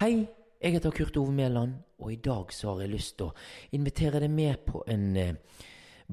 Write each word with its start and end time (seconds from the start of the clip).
Hei, 0.00 0.22
jeg 0.64 0.72
heter 0.72 0.94
Kurt 0.96 1.16
Ove 1.20 1.32
Mæland, 1.36 1.74
og 2.00 2.12
i 2.12 2.16
dag 2.16 2.54
så 2.56 2.70
har 2.70 2.78
jeg 2.80 2.92
lyst 2.94 3.18
til 3.18 3.26
å 3.26 3.34
invitere 3.76 4.22
deg 4.22 4.30
med 4.32 4.62
på 4.64 4.80
en 4.88 5.02
eh, 5.20 5.58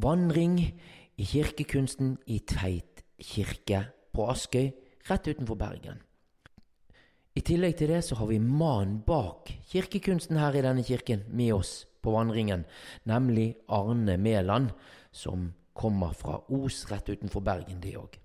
vandring 0.04 0.58
i 0.60 1.28
kirkekunsten 1.30 2.18
i 2.28 2.42
Tveit 2.52 3.06
kirke 3.16 3.80
på 4.12 4.26
Askøy, 4.28 4.74
rett 5.08 5.32
utenfor 5.32 5.56
Bergen. 5.64 6.04
I 7.32 7.46
tillegg 7.48 7.80
til 7.80 7.96
det 7.96 8.02
så 8.10 8.20
har 8.20 8.28
vi 8.28 8.44
mannen 8.44 9.00
bak 9.08 9.54
kirkekunsten 9.72 10.36
her 10.36 10.60
i 10.60 10.68
denne 10.68 10.84
kirken 10.84 11.24
med 11.32 11.56
oss 11.56 11.78
på 12.04 12.12
vandringen, 12.12 12.68
nemlig 13.08 13.54
Arne 13.72 14.20
Mæland, 14.20 14.74
som 15.16 15.54
kommer 15.72 16.12
fra 16.12 16.42
Os 16.52 16.84
rett 16.92 17.16
utenfor 17.16 17.40
Bergen, 17.40 17.80
det 17.80 17.96
òg. 17.96 18.20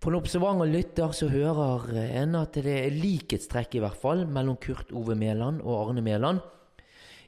For 0.00 0.14
en 0.14 0.22
observant 0.22 0.64
lytter 0.64 1.12
så 1.12 1.26
hører 1.28 1.90
en 2.22 2.38
at 2.38 2.56
det 2.56 2.72
er 2.72 2.94
likhetstrekk 2.94 3.74
i 3.76 3.82
hvert 3.84 3.98
fall 4.00 4.22
mellom 4.24 4.56
Kurt 4.56 4.94
Ove 4.96 5.12
Mæland 5.12 5.60
og 5.60 5.90
Arne 5.90 6.00
Mæland. 6.00 6.40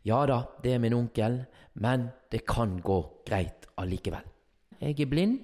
Ja 0.08 0.22
da, 0.26 0.38
det 0.64 0.72
er 0.72 0.80
min 0.80 0.96
onkel, 0.96 1.42
men 1.84 2.08
det 2.32 2.46
kan 2.48 2.78
gå 2.80 2.96
greit 3.28 3.68
allikevel. 3.76 4.24
Jeg 4.80 4.96
er 5.04 5.10
blind, 5.10 5.36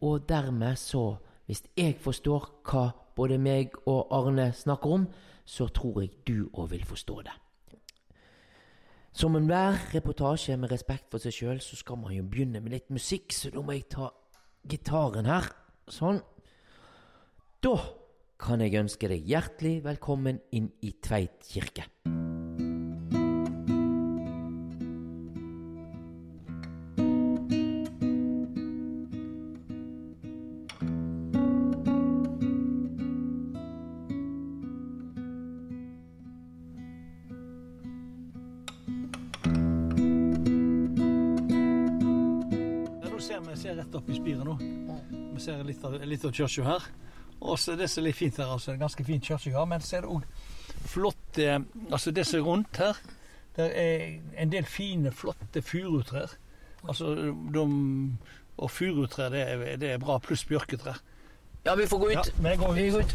og 0.00 0.24
dermed 0.28 0.80
så, 0.80 1.18
hvis 1.44 1.62
jeg 1.76 2.00
forstår 2.00 2.48
hva 2.64 2.88
både 3.20 3.36
meg 3.36 3.76
og 3.84 4.08
Arne 4.16 4.48
snakker 4.56 4.96
om, 4.96 5.06
så 5.44 5.68
tror 5.68 6.00
jeg 6.00 6.24
du 6.24 6.48
òg 6.56 6.72
vil 6.72 6.88
forstå 6.88 7.20
det. 7.28 7.36
Som 9.12 9.36
enhver 9.36 9.76
reportasje 9.92 10.56
med 10.56 10.72
respekt 10.72 11.12
for 11.12 11.20
seg 11.20 11.36
sjøl, 11.36 11.60
så 11.60 11.76
skal 11.76 12.00
man 12.00 12.16
jo 12.16 12.24
begynne 12.24 12.64
med 12.64 12.72
litt 12.72 12.88
musikk, 12.88 13.28
så 13.36 13.52
da 13.52 13.60
må 13.60 13.76
jeg 13.76 13.90
ta 13.92 14.08
gitaren 14.64 15.28
her. 15.28 15.52
Sånn. 15.92 16.22
Da 17.62 17.76
kan 18.42 18.58
jeg 18.58 18.74
ønske 18.74 19.06
deg 19.06 19.22
hjertelig 19.22 19.84
velkommen 19.84 20.40
inn 20.50 20.64
i 20.82 20.88
Tveit 20.98 21.44
kirke. 21.46 21.84
Nå 43.06 43.22
ser 43.22 43.38
vi 43.46 43.54
ser 43.54 43.78
rett 43.78 43.94
opp 43.94 44.10
i 44.10 44.18
spiret 44.18 44.42
nå. 44.50 44.58
Vi 45.14 45.46
ser 45.46 45.62
litt 45.62 45.86
av, 45.86 46.00
litt 46.02 46.26
av 46.26 46.34
kirka 46.34 46.66
her. 46.66 46.90
Og 47.42 47.58
så 47.58 47.74
Det 47.76 47.88
som 47.90 48.02
er 48.02 48.06
litt 48.08 48.16
fint 48.16 48.36
her, 48.38 48.46
altså, 48.54 48.70
det 48.70 48.76
er 48.76 48.80
en 48.80 48.84
ganske 48.86 49.04
fin 49.04 49.20
har, 49.56 49.64
men 49.66 49.80
så 49.82 49.96
er 49.96 50.00
det 50.04 50.10
òg 50.10 50.22
flott 50.86 51.38
Altså 51.90 52.10
det 52.14 52.24
som 52.26 52.38
er 52.40 52.44
rundt 52.46 52.76
her, 52.78 53.00
det 53.56 53.66
er 53.76 54.20
en 54.42 54.50
del 54.52 54.64
fine, 54.64 55.10
flotte 55.12 55.62
furutrær. 55.62 56.30
Altså, 56.88 57.14
de, 57.54 57.64
og 58.58 58.70
furutrær, 58.70 59.28
det, 59.34 59.42
er- 59.48 59.76
det 59.76 59.90
er 59.92 59.98
bra, 59.98 60.18
pluss 60.18 60.44
bjørketrær. 60.44 61.00
Ja, 61.66 61.74
vi 61.78 61.86
får 61.86 61.98
gå 62.02 62.10
Ja, 62.10 62.20
ut. 62.20 62.32
vi 62.38 62.56
går 62.56 62.72
Vi 62.74 62.90
går 62.90 62.98
ut. 63.00 63.14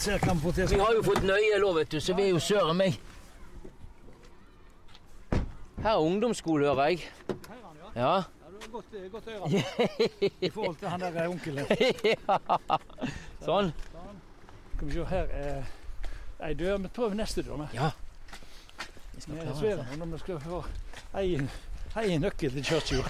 Ser 0.00 0.18
vi. 0.18 0.74
Vi 0.76 0.80
har 0.80 0.92
jo 0.96 1.02
fått 1.02 1.22
nøye 1.22 1.58
lov, 1.60 1.76
vet 1.76 1.90
du, 1.92 2.00
så 2.00 2.14
vi 2.16 2.22
er 2.22 2.28
jo 2.34 2.38
søren 2.40 2.76
meg. 2.76 2.98
Her 5.82 5.90
er 5.94 6.02
ungdomsskole, 6.04 6.66
hører 6.66 6.88
jeg. 6.88 7.04
Ja. 7.96 8.22
Ja. 8.60 8.66
Ja, 8.66 8.66
du 8.66 8.72
har 8.72 9.08
godt, 9.08 9.12
godt 9.12 9.28
øre 9.28 10.30
i 10.46 10.50
forhold 10.50 10.76
til 10.76 10.88
han 10.88 11.00
der 11.00 11.28
onkelen. 11.28 11.66
Sånn. 13.46 13.72
Skal 14.74 14.86
vi 14.88 14.92
se, 14.92 15.04
her 15.10 15.32
er 15.32 15.64
ei 16.44 16.54
dør. 16.54 16.76
Vi 16.84 16.88
prøver 16.88 17.14
neste 17.18 17.42
dør. 17.46 17.66
Ja. 17.74 17.90
Vi 19.14 19.20
skal 19.20 19.40
klare 19.40 19.76
det. 19.80 19.98
når 20.00 20.06
vi 20.14 20.18
skal 20.22 20.40
få 20.40 20.60
ei, 21.20 21.38
ei 22.00 22.18
nøkkel 22.20 22.52
til 22.58 22.64
kirka. 22.64 23.00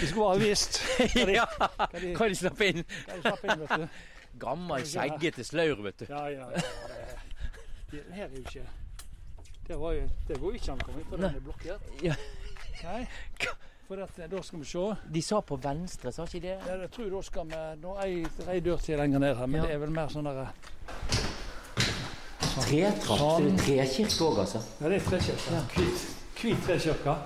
Vi 0.00 0.06
skulle 0.06 0.24
bare 0.24 0.40
visst 0.42 0.80
hva 1.14 1.26
de, 1.28 1.36
Ja. 1.38 1.46
hva 1.58 2.28
de, 2.28 2.34
slapp 2.36 2.60
inn? 2.66 2.84
hva 3.06 3.16
de 3.16 3.22
slapp 3.28 3.44
inn, 3.48 3.64
vet 3.64 3.76
du. 3.84 4.00
Gammel, 4.42 4.86
skjeggete 4.90 5.44
slaur, 5.46 5.84
vet 5.86 6.00
du. 6.02 6.08
Ja, 6.10 6.24
ja, 6.32 6.48
ja. 6.50 6.64
Det, 7.92 8.00
det 8.00 8.14
her 8.16 8.24
er 8.24 8.32
jo 8.34 8.42
ikke 8.42 8.64
Det, 9.68 9.76
var 9.80 9.92
jo, 9.94 10.08
det 10.28 10.40
går 10.42 10.56
ikke 10.58 10.72
an 10.74 10.80
å 10.82 10.88
komme 10.88 11.00
inn, 11.00 11.08
for 11.08 11.22
den 11.22 11.28
er 11.30 11.44
blokkert. 11.46 11.92
Ja. 12.04 12.16
Nei, 12.84 13.06
for 13.88 14.00
at, 14.02 14.30
da 14.30 14.42
skal 14.42 14.58
vi 14.60 14.64
se. 14.66 14.84
De 15.12 15.22
sa 15.22 15.40
på 15.40 15.56
venstre, 15.60 16.12
sa 16.12 16.24
ikke 16.24 16.40
de 16.40 16.48
det? 16.48 16.56
Ja, 16.68 16.76
jeg 16.80 16.90
tror 16.90 17.10
da 17.10 17.22
skal 17.22 17.46
vi 17.50 17.60
Nå 17.82 17.94
er 18.00 18.52
ei, 18.52 18.60
dør 18.64 18.76
til 18.80 18.98
lenger 18.98 19.18
ned 19.18 19.36
her, 19.36 19.46
men 19.46 19.60
Ja. 19.60 19.66
det 19.66 19.74
er 19.74 19.78
vel 19.84 19.90
mer 19.90 20.08
sånn 20.08 20.24
derre 20.24 20.48
Tretrapp. 22.54 23.18
Så 23.18 23.38
det 23.42 23.50
er 23.50 23.86
trekirke 23.86 24.24
òg, 24.28 24.38
altså. 24.44 24.60
Ja, 24.80 24.88
det 24.88 24.96
er 25.00 25.06
trekirke. 25.08 25.62
Hvit, 25.74 26.04
hvit 26.40 26.60
trekirke. 26.66 27.16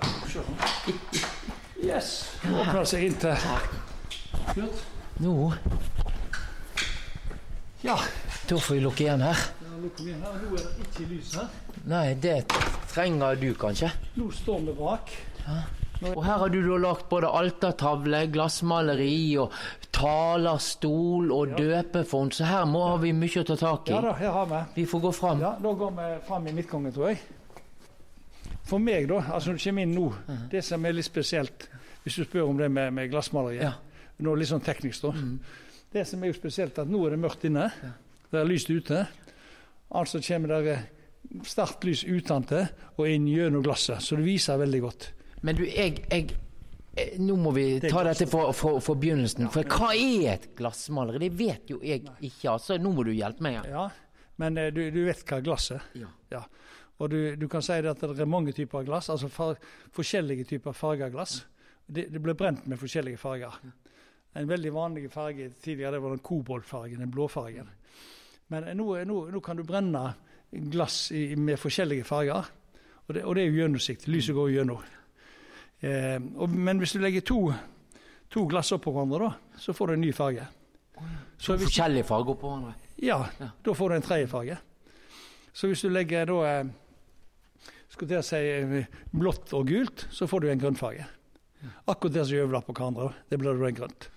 Yes. 1.83 2.09
Åpner 2.49 2.83
seg 2.89 3.03
inn 3.07 3.15
til 3.21 3.35
Kurt. 4.53 4.81
Nå 5.19 5.53
Ja. 7.83 7.95
Da 8.49 8.57
får 8.57 8.73
vi 8.75 8.79
lukke 8.83 9.05
igjen 9.05 9.21
her. 9.21 9.37
Ja, 9.61 9.69
nå 9.77 9.91
igjen 10.01 10.21
her. 10.25 10.39
Nå 10.41 10.57
er 10.57 10.63
det 10.65 10.87
ikke 10.87 11.09
lys 11.13 11.35
her. 11.37 11.47
Nei, 11.85 12.13
det 12.15 12.39
trenger 12.91 13.35
du 13.39 13.53
kanskje. 13.53 13.91
Nå 14.17 14.31
står 14.35 14.65
vi 14.65 14.73
bak. 14.81 15.13
Og 15.99 16.21
her 16.23 16.37
har 16.39 16.51
du 16.53 16.61
da 16.63 16.77
lagt 16.79 17.09
både 17.11 17.27
altertavle, 17.27 18.21
glassmaleri 18.31 19.35
og 19.41 19.51
talerstol 19.95 21.31
og 21.35 21.57
døpefond, 21.57 22.31
så 22.37 22.47
her 22.47 22.69
må 22.69 22.83
vi 23.01 23.11
mye 23.15 23.41
å 23.41 23.47
ta 23.49 23.57
tak 23.59 23.89
i. 23.89 23.95
Ja 23.95 23.99
da, 24.05 24.13
her 24.19 24.31
har 24.37 24.47
vi. 24.51 24.61
Vi 24.79 24.85
får 24.87 25.03
gå 25.03 25.11
fram. 25.17 25.43
Ja, 25.43 25.55
Da 25.59 25.73
går 25.81 25.91
vi 25.97 26.07
fram 26.27 26.47
i 26.47 26.55
midtgangen, 26.55 26.93
tror 26.95 27.11
jeg. 27.11 27.19
For 28.69 28.79
meg, 28.79 29.07
da, 29.09 29.19
altså 29.33 29.49
når 29.51 29.57
du 29.59 29.63
kommer 29.65 29.87
inn 29.87 29.95
nå, 29.97 30.07
det 30.51 30.63
som 30.65 30.85
er 30.85 30.95
litt 30.95 31.07
spesielt, 31.09 31.67
hvis 32.03 32.19
du 32.21 32.23
spør 32.23 32.47
om 32.51 32.57
det 32.61 32.69
med, 32.71 32.93
med 32.95 33.11
glassmaleriet 33.11 33.65
Ja. 33.67 33.73
Nå 34.19 34.33
litt 34.35 34.49
sånn 34.49 34.59
teknisk, 34.59 35.05
da. 35.05 35.13
Det 35.95 36.01
som 36.07 36.23
er 36.23 36.27
jo 36.27 36.35
spesielt, 36.35 36.75
at 36.81 36.89
nå 36.91 37.05
er 37.07 37.13
det 37.15 37.19
mørkt 37.23 37.45
inne. 37.47 37.69
Det 38.29 38.39
er 38.41 38.47
lyst 38.49 38.67
ute. 38.69 39.05
Altså 39.95 40.19
kommer 40.21 40.59
det 40.65 40.73
sterkt 41.47 41.85
lys 41.87 42.03
utentil 42.03 42.67
og 42.97 43.07
inn 43.07 43.29
gjennom 43.31 43.63
glasset, 43.63 44.03
så 44.03 44.17
det 44.19 44.25
viser 44.27 44.59
veldig 44.59 44.81
godt. 44.83 45.07
Men 45.41 45.55
du, 45.55 45.63
jeg, 45.65 46.03
jeg 46.09 46.29
eh, 46.95 47.15
Nå 47.21 47.37
må 47.39 47.53
vi 47.55 47.65
ta 47.83 48.03
dette 48.07 48.27
for, 48.29 48.95
begynnelsen. 48.99 49.49
For 49.53 49.67
hva 49.67 49.93
er 49.95 50.35
et 50.35 50.49
glassmaleri? 50.57 51.21
Det 51.27 51.31
vet 51.39 51.73
jo 51.73 51.79
jeg 51.85 52.03
ikke, 52.03 52.55
altså. 52.55 52.79
Nå 52.81 52.91
må 52.95 53.05
du 53.07 53.13
hjelpe 53.15 53.45
meg. 53.45 53.61
Ja, 53.69 53.87
Men 54.41 54.57
eh, 54.59 54.71
du, 54.75 54.83
du 54.93 55.03
vet 55.07 55.23
hva 55.27 55.41
glass 55.45 55.71
er. 55.75 55.85
Ja. 56.31 56.43
Og 56.99 57.11
du, 57.13 57.19
du 57.39 57.47
kan 57.51 57.63
si 57.63 57.77
det 57.79 57.93
at 57.93 58.03
det 58.03 58.25
er 58.25 58.29
mange 58.29 58.51
typer 58.55 58.83
glass, 58.87 59.07
altså 59.11 59.29
far, 59.31 59.55
forskjellige 59.95 60.49
typer 60.49 60.75
farga 60.75 61.07
glass. 61.13 61.39
Det, 61.87 62.09
det 62.11 62.21
ble 62.21 62.35
brent 62.37 62.67
med 62.67 62.79
forskjellige 62.81 63.21
farger. 63.21 63.55
En 64.37 64.49
veldig 64.49 64.71
vanlig 64.75 65.07
farge 65.11 65.47
tidligere 65.63 65.95
det 65.95 66.03
var 66.03 66.13
den 66.13 66.25
koboltfargen, 66.25 66.99
den 67.01 67.13
blåfargen. 67.13 67.71
Men 68.51 68.67
eh, 68.67 68.75
nå, 68.75 68.91
nå, 69.07 69.23
nå 69.31 69.41
kan 69.45 69.57
du 69.57 69.63
brenne 69.63 70.09
glass 70.51 71.07
i, 71.15 71.35
med 71.37 71.59
forskjellige 71.61 72.05
farger, 72.09 72.51
og 73.07 73.15
det, 73.15 73.23
og 73.23 73.35
det 73.37 73.43
er 73.43 73.53
jo 73.53 73.61
gjennomsiktig. 73.63 74.11
Lyset 74.11 74.35
går 74.37 74.51
gjennom. 74.53 74.83
Eh, 75.81 76.17
og, 76.35 76.49
men 76.49 76.79
hvis 76.81 76.93
du 76.95 76.99
legger 77.03 77.21
to, 77.25 77.39
to 78.29 78.45
glass 78.51 78.71
oppå 78.75 78.91
hverandre, 78.91 79.29
da, 79.29 79.59
så 79.59 79.73
får 79.75 79.87
du 79.87 79.93
en 79.93 80.01
ny 80.03 80.11
farge. 80.15 80.47
Så 81.39 81.55
hvis, 81.55 81.69
Forskjellige 81.69 82.03
farger 82.09 82.35
oppå 82.35 82.49
hverandre. 82.51 82.73
ja, 82.99 83.21
Ja. 83.39 83.51
da 83.63 83.73
får 83.73 83.89
du 83.89 83.95
en 83.95 84.01
tredje 84.01 84.27
farge. 84.27 84.57
Så 85.53 85.67
hvis 85.67 85.81
du 85.81 85.89
legger 85.89 86.25
da 86.27 86.39
eh, 86.59 86.65
skulle 87.89 88.09
til 88.11 88.19
å 88.19 88.25
si 88.27 88.35
eh, 88.35 88.85
blått 89.15 89.53
og 89.57 89.67
gult, 89.71 90.07
så 90.11 90.27
får 90.27 90.41
du 90.41 90.49
en 90.51 90.59
grønnfarge. 90.59 91.05
Akkurat 91.87 92.13
det 92.13 92.25
som 92.27 92.35
på 92.63 92.73
hverandre, 92.75 93.13
det 93.29 93.39
blir 93.39 93.55
da 93.57 93.67
en 93.67 93.75
grønt. 93.75 94.09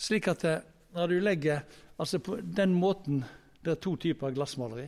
Slik 0.00 0.28
at 0.32 0.44
eh, 0.44 0.60
når 0.96 1.08
du 1.08 1.20
legger 1.20 1.62
Altså 2.00 2.16
på 2.18 2.38
den 2.40 2.72
måten 2.72 3.18
Det 3.60 3.74
er 3.74 3.80
to 3.84 3.90
typer 4.00 4.32
glassmaleri. 4.32 4.86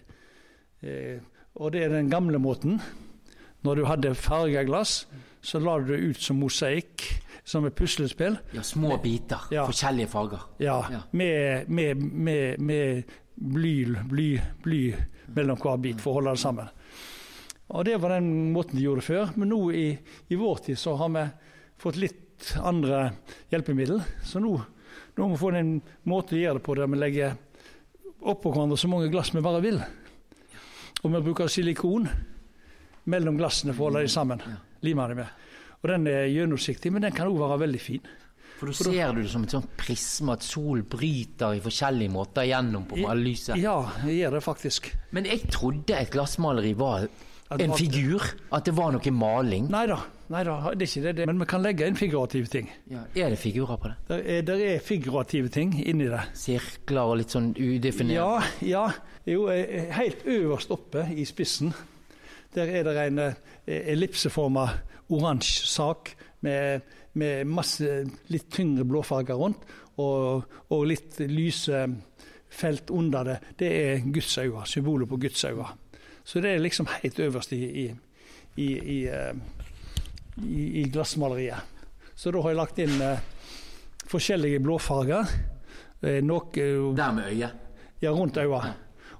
Eh, 0.81 1.19
og 1.61 1.73
det 1.75 1.83
er 1.85 1.91
den 1.93 2.09
gamle 2.09 2.39
måten. 2.41 2.81
Når 3.63 3.77
du 3.79 3.85
hadde 3.87 4.15
farga 4.19 4.65
glass, 4.67 5.07
så 5.43 5.59
la 5.63 5.77
du 5.79 5.93
det 5.93 6.01
ut 6.03 6.21
som 6.23 6.39
mosaikk, 6.43 7.05
som 7.45 7.65
et 7.67 7.75
puslespill. 7.75 8.37
Ja, 8.55 8.63
små 8.63 8.97
biter. 9.03 9.49
Ja. 9.51 9.65
Forskjellige 9.67 10.09
farger. 10.13 10.45
Ja, 10.63 10.81
Ja. 10.91 11.01
med, 11.13 11.69
med, 11.69 11.97
med, 12.03 12.61
med 12.61 13.05
bly, 13.37 13.87
bly, 14.11 14.29
bly 14.63 14.83
mellom 15.35 15.59
hver 15.59 15.81
bit 15.83 16.01
for 16.03 16.13
å 16.13 16.15
holde 16.21 16.35
det 16.37 16.43
sammen. 16.43 16.69
Og 17.73 17.85
Det 17.85 17.97
var 18.03 18.15
den 18.19 18.53
måten 18.53 18.77
de 18.77 18.85
gjorde 18.85 19.03
før. 19.07 19.31
Men 19.37 19.49
nå 19.49 19.61
i, 19.73 19.87
i 20.29 20.37
vår 20.39 20.57
tid 20.67 20.79
så 20.79 20.95
har 21.01 21.09
vi 21.15 21.25
fått 21.83 21.97
litt 21.97 22.53
andre 22.63 23.13
hjelpemiddel. 23.51 24.03
Så 24.27 24.39
nå, 24.43 24.53
nå 25.17 25.27
må 25.29 25.35
vi 25.35 25.41
få 25.41 25.51
en 25.57 25.81
måte 26.11 26.37
å 26.37 26.43
gjøre 26.43 26.59
det 26.61 26.67
på 26.67 26.77
der 26.79 26.91
vi 26.93 26.99
legger 27.01 27.35
oppå 28.23 28.53
hverandre 28.53 28.77
så 28.79 28.91
mange 28.93 29.09
glass 29.11 29.33
vi 29.35 29.43
bare 29.43 29.63
vil. 29.65 29.81
Og 31.03 31.11
vi 31.11 31.23
bruker 31.27 31.49
silikon 31.51 32.07
mellom 33.11 33.39
glassene 33.39 33.75
for 33.75 33.87
å 33.87 33.91
holde 33.91 34.05
dem 34.07 34.13
sammen. 34.13 34.43
Limer 34.87 35.13
dem 35.13 35.23
med. 35.23 35.39
Og 35.83 35.89
Den 35.91 36.07
er 36.07 36.29
gjennomsiktig, 36.31 36.93
men 36.95 37.03
den 37.03 37.15
kan 37.17 37.31
òg 37.31 37.41
være 37.43 37.63
veldig 37.65 37.81
fin. 37.83 38.05
For 38.61 38.71
da 38.71 38.77
ser 38.79 39.17
du 39.17 39.25
det 39.25 39.31
som 39.33 39.43
et 39.43 39.51
sånt 39.57 39.73
prisme, 39.75 40.37
at 40.37 40.45
sol 40.47 40.85
bryter 40.87 41.57
i 41.57 41.63
forskjellige 41.65 42.13
måter 42.15 42.47
gjennom 42.47 42.87
på 42.87 43.01
lyset. 43.19 43.57
Ja, 43.59 43.81
jeg 44.07 44.21
gjør 44.21 44.39
det 44.39 44.43
faktisk. 44.47 44.93
Men 45.11 45.27
jeg 45.27 45.49
trodde 45.51 45.99
et 45.99 46.13
glassmaleri 46.15 46.71
var 46.79 47.09
en 47.59 47.75
figur. 47.75 48.23
At 48.55 48.69
det 48.69 48.77
var 48.77 48.95
noe 48.95 49.15
maling. 49.17 49.67
Nei 49.73 49.87
da, 49.91 49.99
det 50.31 50.87
er 50.87 50.87
ikke 50.87 51.03
det, 51.09 51.15
det. 51.19 51.27
Men 51.29 51.43
vi 51.43 51.49
kan 51.51 51.65
legge 51.65 51.89
inn 51.91 51.99
figurative 51.99 52.49
ting. 52.49 52.71
Ja. 52.89 53.03
Er 53.19 53.35
det 53.35 53.41
figurer 53.43 53.81
på 53.83 53.91
det? 53.91 53.97
Der 54.09 54.23
er, 54.23 54.45
der 54.47 54.63
er 54.71 54.85
figurative 54.85 55.51
ting 55.53 55.75
inni 55.83 56.07
det. 56.09 56.23
Sirkler 56.39 57.11
og 57.11 57.19
litt 57.21 57.35
sånn 57.35 57.51
udefinert? 57.59 58.15
Ja, 58.15 58.39
ja. 58.65 58.87
Jo, 59.29 59.49
eh, 59.53 59.91
helt 59.95 60.25
øverst 60.27 60.73
oppe 60.75 61.05
i 61.15 61.27
spissen, 61.29 61.75
der 62.55 62.71
er 62.71 62.85
det 62.85 62.97
en 63.07 63.19
eh, 63.19 63.35
ellipseforma 63.67 64.67
oransje 65.13 65.67
sak 65.67 66.15
med, 66.41 66.83
med 67.13 67.47
masse 67.47 68.03
litt 68.33 68.51
tyngre 68.53 68.85
blåfarger 68.89 69.39
rundt, 69.39 69.65
og, 70.01 70.45
og 70.73 70.87
litt 70.89 71.21
lyse 71.29 71.85
felt 72.53 72.91
under 72.91 73.25
det. 73.25 73.39
Det 73.59 73.71
er 73.73 74.07
Guds 74.13 74.39
øyne, 74.39 74.67
symbolet 74.67 75.09
på 75.09 75.17
Guds 75.17 75.45
øyne. 75.45 75.69
Så 76.25 76.41
det 76.41 76.55
er 76.55 76.63
liksom 76.63 76.87
helt 77.03 77.19
øverst 77.21 77.53
i, 77.53 77.65
i, 77.65 77.87
i, 78.57 78.69
i, 78.79 78.99
eh, 79.11 80.91
glassmaleriet. 80.93 81.61
Så 82.15 82.31
da 82.31 82.43
har 82.43 82.53
jeg 82.53 82.61
lagt 82.61 82.79
inn 82.79 83.01
eh, 83.03 83.25
forskjellige 84.09 84.61
blåfarger. 84.63 85.33
Eh, 86.03 86.21
noe, 86.25 86.47
Der 86.97 87.13
med 87.13 87.31
øyet? 87.33 87.51
ja, 88.03 88.11
rundt 88.11 88.37
øyet. 88.37 88.73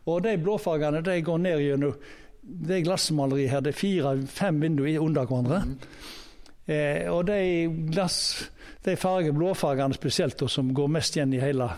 Og 0.07 0.23
de 0.23 0.37
blåfargene 0.39 1.03
de 1.03 1.23
går 1.23 1.39
ned 1.39 1.61
gjennom 1.63 1.95
det 2.43 2.83
glassmaleriet 2.83 3.51
her. 3.51 3.63
Det 3.63 3.73
er 3.73 3.79
fire-fem 3.79 4.61
vinduer 4.63 4.99
under 5.01 5.27
hverandre. 5.27 5.63
Eh, 6.67 7.07
og 7.11 7.27
de 7.27 7.39
glass, 7.93 8.51
de 8.85 8.97
farge, 8.97 9.33
blåfargene 9.35 9.95
spesielt, 9.95 10.39
da, 10.41 10.49
som 10.51 10.73
går 10.75 10.91
mest 10.91 11.17
igjen 11.17 11.35
i 11.35 11.43
hele, 11.43 11.69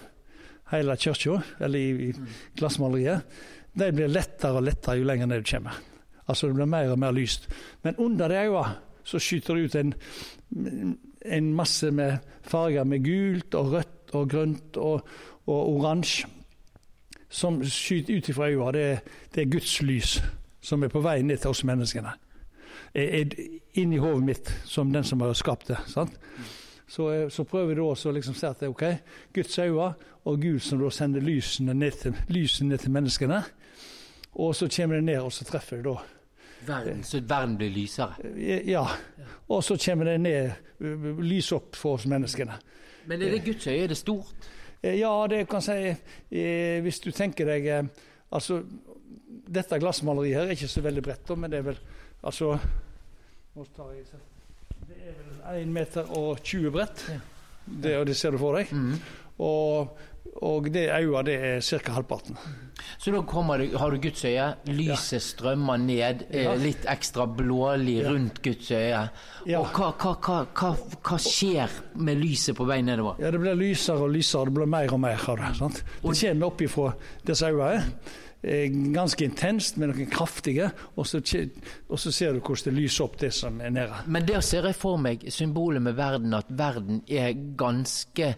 hele 0.73 0.97
kirka, 1.01 1.41
eller 1.61 1.79
i, 1.79 2.09
i 2.09 2.57
glassmaleriet, 2.59 3.37
de 3.75 3.91
blir 3.93 4.13
lettere 4.13 4.61
og 4.61 4.69
lettere 4.69 5.01
jo 5.01 5.09
lenger 5.09 5.29
ned 5.29 5.43
du 5.45 5.51
kommer. 5.51 5.81
Altså 6.29 6.49
det 6.49 6.57
blir 6.57 6.71
mer 6.71 6.93
og 6.93 7.01
mer 7.01 7.13
lyst. 7.13 7.49
Men 7.83 7.99
under 8.01 8.29
de 8.29 8.39
øynene 8.47 8.77
så 9.05 9.19
skyter 9.21 9.55
det 9.55 9.65
ut 9.65 9.75
en, 9.77 9.91
en 11.25 11.51
masse 11.55 11.91
med 11.93 12.23
farger 12.43 12.87
med 12.89 13.05
gult 13.05 13.55
og 13.55 13.73
rødt 13.75 14.15
og 14.17 14.31
grønt 14.31 14.79
og, 14.81 15.03
og 15.45 15.69
oransje 15.75 16.31
som 17.29 17.59
skyter 17.67 18.17
ut 18.17 18.31
ifra 18.31 18.49
øynene. 18.49 18.73
Det, 18.73 19.19
det 19.35 19.43
er 19.43 19.53
Guds 19.53 19.83
lys 19.83 20.17
som 20.65 20.83
er 20.83 20.93
på 20.93 21.03
vei 21.05 21.19
ned 21.23 21.43
til 21.43 21.53
oss 21.53 21.65
menneskene. 21.69 22.15
Er, 22.95 23.11
er 23.21 23.81
inni 23.81 23.99
hodet 24.01 24.25
mitt 24.25 24.53
som 24.65 24.93
den 24.95 25.05
som 25.05 25.21
har 25.21 25.35
skapt 25.37 25.69
det. 25.69 25.79
sant? 25.91 26.17
Så, 26.89 27.09
eh, 27.13 27.29
så 27.29 27.45
prøver 27.49 27.75
jeg 27.75 27.81
da 27.81 27.87
også 27.91 28.11
å 28.11 28.17
liksom 28.17 28.37
si 28.39 28.47
at 28.49 28.61
det 28.61 28.69
er 28.69 28.73
ok, 28.75 28.85
Guds 29.35 29.59
øyne 29.59 29.93
og 30.25 30.41
Gud 30.41 30.61
som 30.65 30.81
da 30.81 30.91
sender 30.95 31.25
lysene 31.25 31.75
ned 31.77 32.01
til, 32.01 32.17
lysene 32.33 32.75
ned 32.75 32.85
til 32.85 32.93
menneskene. 32.95 33.43
Og 34.35 34.55
så 34.57 34.69
kommer 34.73 34.99
det 34.99 35.05
ned, 35.05 35.21
og 35.23 35.33
så 35.33 35.45
treffer 35.47 35.81
det 35.83 35.89
da 35.93 35.97
Verden, 36.65 37.03
så 37.05 37.19
verden 37.21 37.59
blir 37.61 37.69
lysere. 37.69 38.15
Ja. 38.65 38.87
Og 39.53 39.65
så 39.65 39.77
kommer 39.77 40.05
det 40.09 40.21
ned, 40.25 40.51
lys 41.21 41.51
opp 41.53 41.77
for 41.77 41.99
oss 41.99 42.07
menneskene. 42.09 42.57
Men 43.05 43.21
er 43.23 43.35
det 43.35 43.43
Guds 43.45 43.67
øye? 43.67 43.83
Er 43.83 43.91
det 43.93 43.99
stort? 44.01 44.49
Eh, 44.83 44.95
Ja, 44.99 45.27
det 45.29 45.43
kan 45.49 45.61
si 45.61 45.73
eh, 45.91 46.81
Hvis 46.81 47.01
du 47.05 47.11
tenker 47.11 47.45
deg 47.45 47.69
Altså, 48.33 48.63
dette 49.47 49.79
glassmaleriet 49.79 50.39
her 50.39 50.49
er 50.49 50.57
ikke 50.57 50.69
så 50.73 50.81
veldig 50.85 51.03
bredt, 51.05 51.35
men 51.39 51.51
det 51.51 51.59
er 51.59 51.69
vel 51.73 51.79
Altså 52.25 52.55
Nå 53.55 53.65
tar 53.77 53.91
jeg 53.93 54.07
Det 54.89 54.97
er 55.11 55.19
vel 55.53 55.63
1 55.69 55.69
meter 55.75 56.09
og 56.17 56.41
20 56.43 56.71
bredt. 56.73 57.05
Det, 57.67 57.93
det 58.09 58.17
ser 58.17 58.33
du 58.33 58.39
for 58.41 58.57
deg. 58.57 58.73
Mhm. 58.73 58.97
Og, 59.45 59.97
og 60.47 60.69
det 60.73 60.87
øyet, 60.95 61.27
det 61.27 61.35
er 61.43 61.61
ca. 61.61 61.93
halvparten. 61.93 62.37
Så 62.99 63.11
da 63.13 63.21
kommer 63.27 63.59
du, 63.59 63.77
har 63.79 63.91
du 63.91 63.99
Guds 63.99 64.25
øye, 64.25 64.55
lyset 64.67 65.23
strømmer 65.23 65.77
ned, 65.77 66.25
eh, 66.31 66.45
Ja. 66.45 66.55
litt 66.55 66.85
ekstra 66.87 67.27
blålig 67.27 68.01
Ja. 68.03 68.11
rundt 68.11 68.43
Guds 68.43 68.71
øye. 68.71 69.09
Ja. 69.47 69.59
Og 69.61 69.67
hva, 69.75 69.91
hva, 69.93 70.15
hva, 70.55 70.75
hva, 71.03 71.19
skjer 71.19 71.71
med 71.97 72.17
lyset 72.23 72.57
på 72.57 72.67
vei 72.67 72.81
nedover? 72.83 73.17
Ja, 73.21 73.31
det 73.31 73.41
blir 73.41 73.55
lysere 73.59 74.01
og 74.07 74.11
lysere, 74.15 74.45
det 74.47 74.55
blir 74.55 74.67
mer 74.67 74.93
og 74.93 75.01
mer 75.01 75.19
av 75.29 75.37
det. 75.37 75.57
sant? 75.59 75.83
Det 76.03 76.21
kommer 76.21 76.47
opp 76.47 76.61
ifra 76.61 76.95
disse 77.27 77.47
øynene. 77.51 77.83
Eh, 78.45 78.69
Ganske 78.95 79.25
intenst, 79.25 79.79
med 79.81 79.91
noen 79.91 80.11
kraftige, 80.13 80.71
og 80.97 81.09
så, 81.09 81.21
og 81.89 81.99
så 82.01 82.13
ser 82.13 82.35
du 82.35 82.41
hvordan 82.41 82.69
det 82.69 82.77
lyser 82.77 83.07
opp 83.07 83.19
det 83.21 83.33
som 83.35 83.61
er 83.61 83.75
nede. 83.75 84.05
Men 84.07 84.29
der 84.29 84.45
ser 84.45 84.69
jeg 84.69 84.79
for 84.79 85.01
meg 85.01 85.25
symbolet 85.33 85.83
med 85.83 85.97
verden, 85.99 86.37
at 86.37 86.53
verden 86.53 87.03
er 87.09 87.33
ganske 87.59 88.35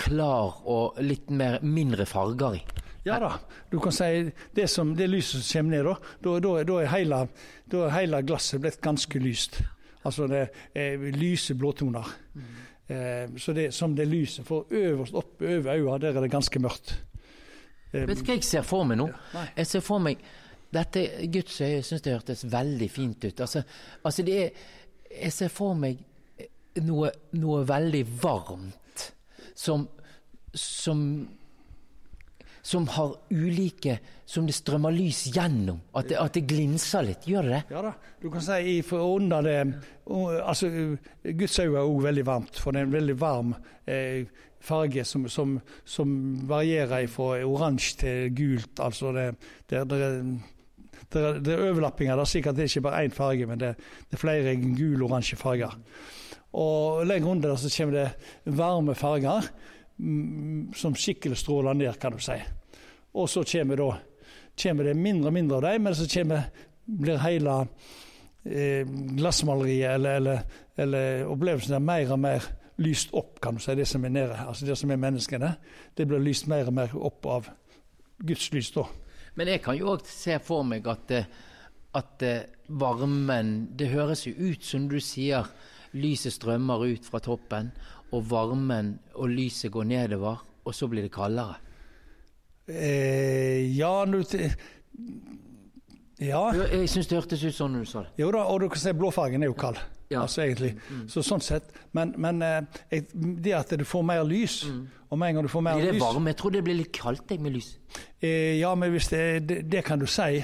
klar 0.00 0.62
og 0.68 1.00
litt 1.04 1.30
mer, 1.30 1.58
mindre 1.62 2.06
farger 2.08 2.60
i. 2.60 2.62
Ja 3.04 3.16
da, 3.20 3.32
du 3.70 3.78
kan 3.80 3.94
si 3.96 4.28
det, 4.56 4.66
som, 4.68 4.92
det 4.96 5.08
lyset 5.08 5.40
som 5.40 5.62
kommer 5.62 5.76
ned, 5.76 5.86
da, 6.20 6.34
da, 6.44 6.54
da, 6.68 6.80
er 6.82 6.90
hele, 6.92 7.20
da 7.72 7.84
er 7.86 7.94
hele 7.96 8.20
glasset 8.28 8.60
blitt 8.60 8.80
ganske 8.84 9.22
lyst. 9.22 9.62
Altså 10.04 10.28
det 10.28 10.46
er 10.76 11.00
lyse 11.16 11.56
blåtoner. 11.56 12.08
Eh, 12.90 13.36
så 13.40 13.54
det 13.56 13.70
som 13.74 13.94
det 13.96 14.08
lyset 14.08 14.46
for 14.46 14.66
øverst 14.70 15.14
oppe 15.14 15.48
over 15.48 15.74
øynene, 15.76 15.98
der 16.00 16.16
er 16.16 16.20
det 16.20 16.32
ganske 16.32 16.60
mørkt. 16.60 16.98
Eh, 17.92 18.06
Vet 18.06 18.20
du 18.20 18.24
hva 18.24 18.36
jeg 18.36 18.46
ser 18.46 18.66
for 18.66 18.86
meg 18.88 19.00
nå? 19.00 19.08
Nei. 19.34 19.46
Jeg 19.56 19.70
ser 19.70 19.84
for 19.84 20.02
meg 20.04 20.22
dette 20.70 21.02
Guds 21.34 21.56
øye 21.66 21.80
syns 21.82 22.04
det 22.04 22.14
hørtes 22.14 22.44
veldig 22.50 22.90
fint 22.90 23.24
ut. 23.26 23.40
Altså, 23.42 23.64
altså 24.06 24.22
det 24.26 24.36
er 24.44 24.50
Jeg 25.10 25.32
ser 25.34 25.48
for 25.50 25.74
meg 25.74 25.98
noe, 26.86 27.10
noe 27.34 27.64
veldig 27.66 28.04
varmt 28.22 29.10
som 29.58 29.88
som 30.54 31.00
som 32.62 32.86
har 32.88 33.14
ulike 33.30 33.98
Som 34.26 34.46
det 34.46 34.54
strømmer 34.54 34.92
lys 34.94 35.24
gjennom. 35.34 35.80
At 35.96 36.08
det, 36.10 36.18
at 36.20 36.34
det 36.36 36.44
glinser 36.46 37.02
litt. 37.02 37.24
Gjør 37.26 37.48
det 37.48 37.54
det? 37.56 37.62
Ja 37.74 37.80
da, 37.82 37.92
du 38.22 38.28
kan 38.30 38.44
si 38.44 38.76
under 38.94 39.42
det 39.42 39.56
og, 40.06 40.36
altså, 40.38 40.68
Guds 41.24 41.58
øye 41.58 41.72
er 41.72 41.82
òg 41.82 42.02
veldig 42.04 42.24
varmt, 42.26 42.58
for 42.58 42.70
det 42.70 42.80
er 42.80 42.86
en 42.88 42.94
veldig 42.94 43.16
varm 43.18 43.52
eh, 43.86 44.26
farge 44.60 45.04
som, 45.08 45.26
som, 45.28 45.58
som 45.84 46.14
varierer 46.48 47.08
fra 47.10 47.40
oransje 47.46 48.00
til 48.02 48.32
gult. 48.36 48.80
Altså 48.82 49.12
det, 49.16 49.26
det, 49.70 49.84
det, 49.90 50.00
det, 51.10 51.24
det 51.44 51.54
er 51.54 51.66
overlappinger. 51.70 52.16
Det 52.16 52.26
er 52.26 52.32
sikkert 52.34 52.58
det 52.58 52.66
er 52.66 52.72
ikke 52.72 52.86
bare 52.88 53.04
én 53.06 53.14
farge, 53.14 53.48
men 53.48 53.60
det, 53.60 53.74
det 54.10 54.18
er 54.18 54.24
flere 54.24 54.56
gul-oransje 54.60 55.38
farger. 55.40 55.76
Og 56.52 57.06
lenger 57.06 57.30
under 57.30 57.52
der 57.52 57.60
så 57.62 57.70
kommer 57.76 57.96
det 57.96 58.56
varme 58.56 58.94
farger 58.94 59.46
mm, 59.96 60.72
som 60.74 60.96
skikkelig 60.98 61.38
stråler 61.38 61.78
ned, 61.78 61.98
kan 62.00 62.12
du 62.12 62.22
si. 62.22 62.38
Og 63.14 63.28
så 63.30 63.44
kommer, 63.46 63.76
da, 63.76 63.90
kommer 64.62 64.90
det 64.90 64.96
mindre 64.96 65.30
og 65.30 65.34
mindre 65.34 65.58
av 65.60 65.66
dem, 65.68 65.86
men 65.86 65.94
så 65.94 66.06
kommer, 66.10 66.50
blir 66.84 67.22
hele 67.22 67.56
eh, 68.44 68.86
glassmaleriet 69.16 69.94
eller, 69.94 70.18
eller, 70.20 70.42
eller 70.76 71.30
opplevelsen 71.30 71.76
der 71.76 71.86
mer 71.86 72.12
og 72.14 72.22
mer 72.22 72.50
lyst 72.80 73.12
opp, 73.16 73.38
kan 73.42 73.56
du 73.56 73.62
si, 73.62 73.74
det 73.76 73.86
som 73.88 74.04
er 74.04 74.14
nede. 74.14 74.36
Altså 74.46 74.66
det 74.66 74.76
som 74.78 74.90
er 74.90 75.00
menneskene. 75.00 75.54
Det 75.96 76.06
blir 76.08 76.22
lyst 76.24 76.48
mer 76.50 76.68
og 76.70 76.76
mer 76.76 76.96
opp 76.96 77.28
av 77.28 77.50
Guds 78.24 78.50
lys, 78.54 78.72
da. 78.74 78.86
Men 79.38 79.52
jeg 79.52 79.62
kan 79.64 79.78
jo 79.78 79.92
òg 79.94 80.04
se 80.08 80.38
for 80.44 80.66
meg 80.66 80.88
at, 80.90 81.12
eh, 81.14 81.28
at 81.96 82.22
eh, 82.22 82.48
varmen 82.68 83.70
Det 83.76 83.88
høres 83.88 84.26
jo 84.26 84.32
ut 84.36 84.64
som 84.64 84.88
du 84.88 84.98
sier, 85.00 85.46
lyset 85.92 86.34
strømmer 86.34 86.84
ut 86.86 87.04
fra 87.04 87.18
toppen, 87.18 87.70
og 88.12 88.30
varmen 88.30 88.98
og 89.14 89.30
lyset 89.30 89.72
går 89.72 89.84
nedover, 89.84 90.42
og 90.64 90.74
så 90.74 90.88
blir 90.88 91.06
det 91.06 91.12
kaldere. 91.14 91.56
Eh, 92.68 93.76
ja, 93.76 94.04
nå 94.04 94.22
Ja. 96.20 96.52
Jeg, 96.52 96.88
syns 96.88 97.06
det 97.08 97.16
hørtes 97.16 97.42
ut 97.44 97.54
sånn 97.56 97.72
når 97.72 97.84
du 97.86 97.88
sa 97.88 98.02
det. 98.04 98.10
Jo 98.20 98.30
da, 98.34 98.44
og 98.44 98.60
du 98.60 98.68
kan 98.68 98.82
si 98.82 98.92
blåfargen 98.92 99.42
er 99.42 99.48
jo 99.48 99.56
kald, 99.56 99.78
Ja. 100.10 100.22
altså 100.24 100.42
egentlig. 100.42 100.72
Så 101.06 101.22
sånn 101.22 101.40
sett. 101.44 101.68
Men, 101.94 102.14
men 102.18 102.42
eh, 102.42 102.80
jeg, 102.90 103.04
det 103.14 103.52
at 103.54 103.70
du 103.78 103.84
får 103.86 104.02
mer 104.02 104.24
lys, 104.26 104.64
og 105.10 105.18
med 105.18 105.28
en 105.30 105.34
gang 105.38 105.46
du 105.46 105.52
får 105.52 105.62
mer 105.62 105.76
lys 105.78 105.84
Blir 105.84 105.92
det 105.92 105.98
lys 106.00 106.02
varme? 106.06 106.30
Jeg 106.32 106.38
tror 106.40 106.54
det 106.56 106.62
blir 106.66 106.78
litt 106.80 106.92
kaldt 106.96 107.30
jeg, 107.30 107.40
med 107.40 107.54
lys. 107.54 107.68
eh, 108.20 108.56
Ja, 108.58 108.74
men 108.74 108.90
hvis 108.94 109.08
det, 109.12 109.22
det, 109.46 109.60
det 109.70 109.84
kan 109.86 109.98
du 110.02 110.06
si 110.10 110.42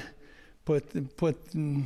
på 0.66 0.76
et, 0.78 0.94
på 1.18 1.28
et 1.30 1.52
mm, 1.54 1.82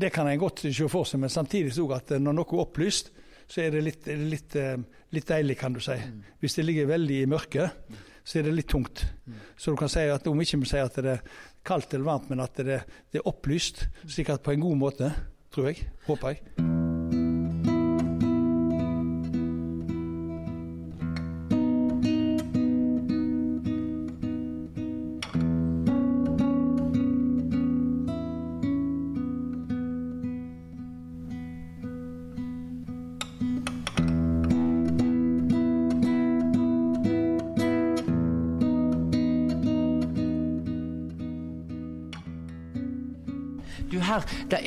Det 0.00 0.12
kan 0.12 0.28
en 0.28 0.38
godt 0.40 0.60
se 0.68 0.88
for 0.92 1.04
seg, 1.08 1.20
men 1.24 1.32
samtidig 1.32 1.72
så 1.72 1.86
at 1.96 2.10
når 2.20 2.36
noe 2.36 2.48
er 2.52 2.62
opplyst, 2.66 3.10
så 3.50 3.62
er 3.64 3.70
det 3.74 3.80
litt, 3.82 4.06
litt, 4.30 4.56
eh, 4.60 4.76
litt 5.16 5.26
deilig, 5.28 5.56
kan 5.58 5.72
du 5.72 5.80
si. 5.80 5.96
Hvis 6.40 6.54
det 6.58 6.64
ligger 6.68 6.86
veldig 6.92 7.22
i 7.22 7.28
mørket, 7.32 7.96
så 8.24 8.38
er 8.38 8.46
det 8.46 8.52
litt 8.54 8.68
tungt. 8.70 9.06
Så 9.56 9.72
du 9.72 9.80
kan 9.80 9.88
si 9.90 10.04
at 10.12 10.28
om 10.28 10.40
ikke 10.44 10.60
vi 10.60 10.68
sier 10.70 10.84
at 10.86 11.00
det 11.00 11.16
er 11.16 11.24
kaldt 11.66 11.96
eller 11.96 12.04
varmt, 12.12 12.28
men 12.30 12.44
at 12.44 12.60
det, 12.60 12.82
det 13.10 13.22
er 13.22 13.26
opplyst, 13.32 13.86
slik 14.06 14.30
at 14.30 14.44
på 14.44 14.52
en 14.54 14.60
god 14.68 14.76
måte, 14.84 15.10
tror 15.50 15.72
jeg. 15.72 15.88
Håper 16.06 16.36
jeg. 16.36 16.79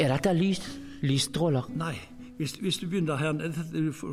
Er 0.04 0.12
dette 0.12 0.34
lys, 0.36 0.60
lysstråler? 1.06 1.70
Nei. 1.80 1.94
Hvis, 2.38 2.56
hvis 2.60 2.78
du 2.82 2.88
begynner 2.90 3.16
her 3.22 3.34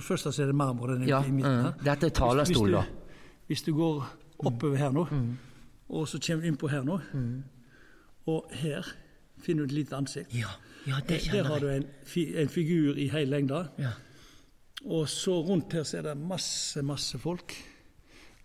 Først 0.04 0.26
så 0.28 0.42
er 0.42 0.50
det 0.50 0.54
marmor 0.54 0.92
Ja. 1.08 1.22
i 1.24 1.30
midten 1.32 1.56
mm. 1.56 1.62
her. 1.64 1.72
Dette 1.84 2.06
er 2.10 2.10
talerstol, 2.14 2.72
da. 2.76 2.82
hvis 3.48 3.62
du 3.66 3.72
går 3.74 4.04
oppover 4.46 4.76
her 4.76 4.90
nå, 4.92 5.06
Mm. 5.10 5.32
og 5.88 6.08
så 6.08 6.18
kommer 6.26 6.42
du 6.44 6.48
innpå 6.52 6.68
her 6.70 6.82
nå, 6.86 6.98
og 8.26 8.46
her 8.52 8.86
finner 9.42 9.64
du 9.66 9.72
et 9.72 9.72
lite 9.72 9.96
ansikt. 9.96 10.34
Ja, 10.34 10.52
ja 10.86 11.00
det 11.00 11.08
Der 11.08 11.18
kjenner 11.18 11.44
har 11.44 11.54
jeg. 11.54 11.62
du 11.62 11.68
en, 11.76 11.86
fi, 12.06 12.26
en 12.36 12.48
figur 12.48 12.94
i 12.96 13.08
hel 13.08 13.28
lengde. 13.28 13.68
Ja. 13.78 13.90
Og 14.84 15.08
så 15.08 15.40
rundt 15.44 15.72
her 15.72 15.82
så 15.82 15.98
er 15.98 16.02
det 16.02 16.16
masse, 16.16 16.82
masse 16.82 17.18
folk. 17.18 17.54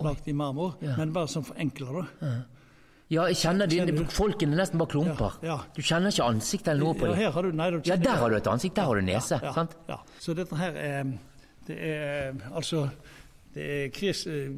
Lagt 0.03 0.27
i 0.27 0.31
marmor, 0.31 0.77
Ja. 0.81 0.95
men 0.97 1.13
bare 1.13 1.27
som 1.27 1.43
forenkler 1.43 1.93
da. 2.01 2.05
Ja, 2.27 2.33
jeg 3.09 3.35
kjenner 3.38 3.67
dine 3.69 3.85
Kjenner? 3.91 4.09
Folkene 4.12 4.55
nesten 4.57 4.79
bare 4.81 4.89
klumper. 4.89 5.35
Ja, 5.43 5.47
ja. 5.47 5.57
Du 5.75 5.81
kjenner 5.85 6.09
ikke 6.09 6.25
ansiktet 6.25 6.71
eller 6.74 6.83
noe 6.88 6.93
på 6.97 7.05
dem. 7.05 7.12
Ja, 7.19 7.27
her 7.27 7.31
har 7.35 7.43
du, 7.43 7.51
nei, 7.51 7.69
du 7.71 7.81
Ja, 7.85 7.95
der 8.01 8.17
har 8.21 8.29
du 8.29 8.35
et 8.35 8.47
ansikt, 8.47 8.75
der 8.75 8.83
har 8.89 8.95
du 8.95 9.01
nese. 9.05 9.39
ja, 9.43 9.53
sant? 9.53 9.75
Ja. 9.89 10.00
Så 10.19 10.33
dette 10.33 10.55
her 10.57 10.71
er 10.75 11.03
Det 11.67 11.77
er 11.81 12.33
altså 12.53 12.89
Det 13.55 13.63
er 13.85 13.89
Kris, 13.89 14.25
eh, 14.27 14.50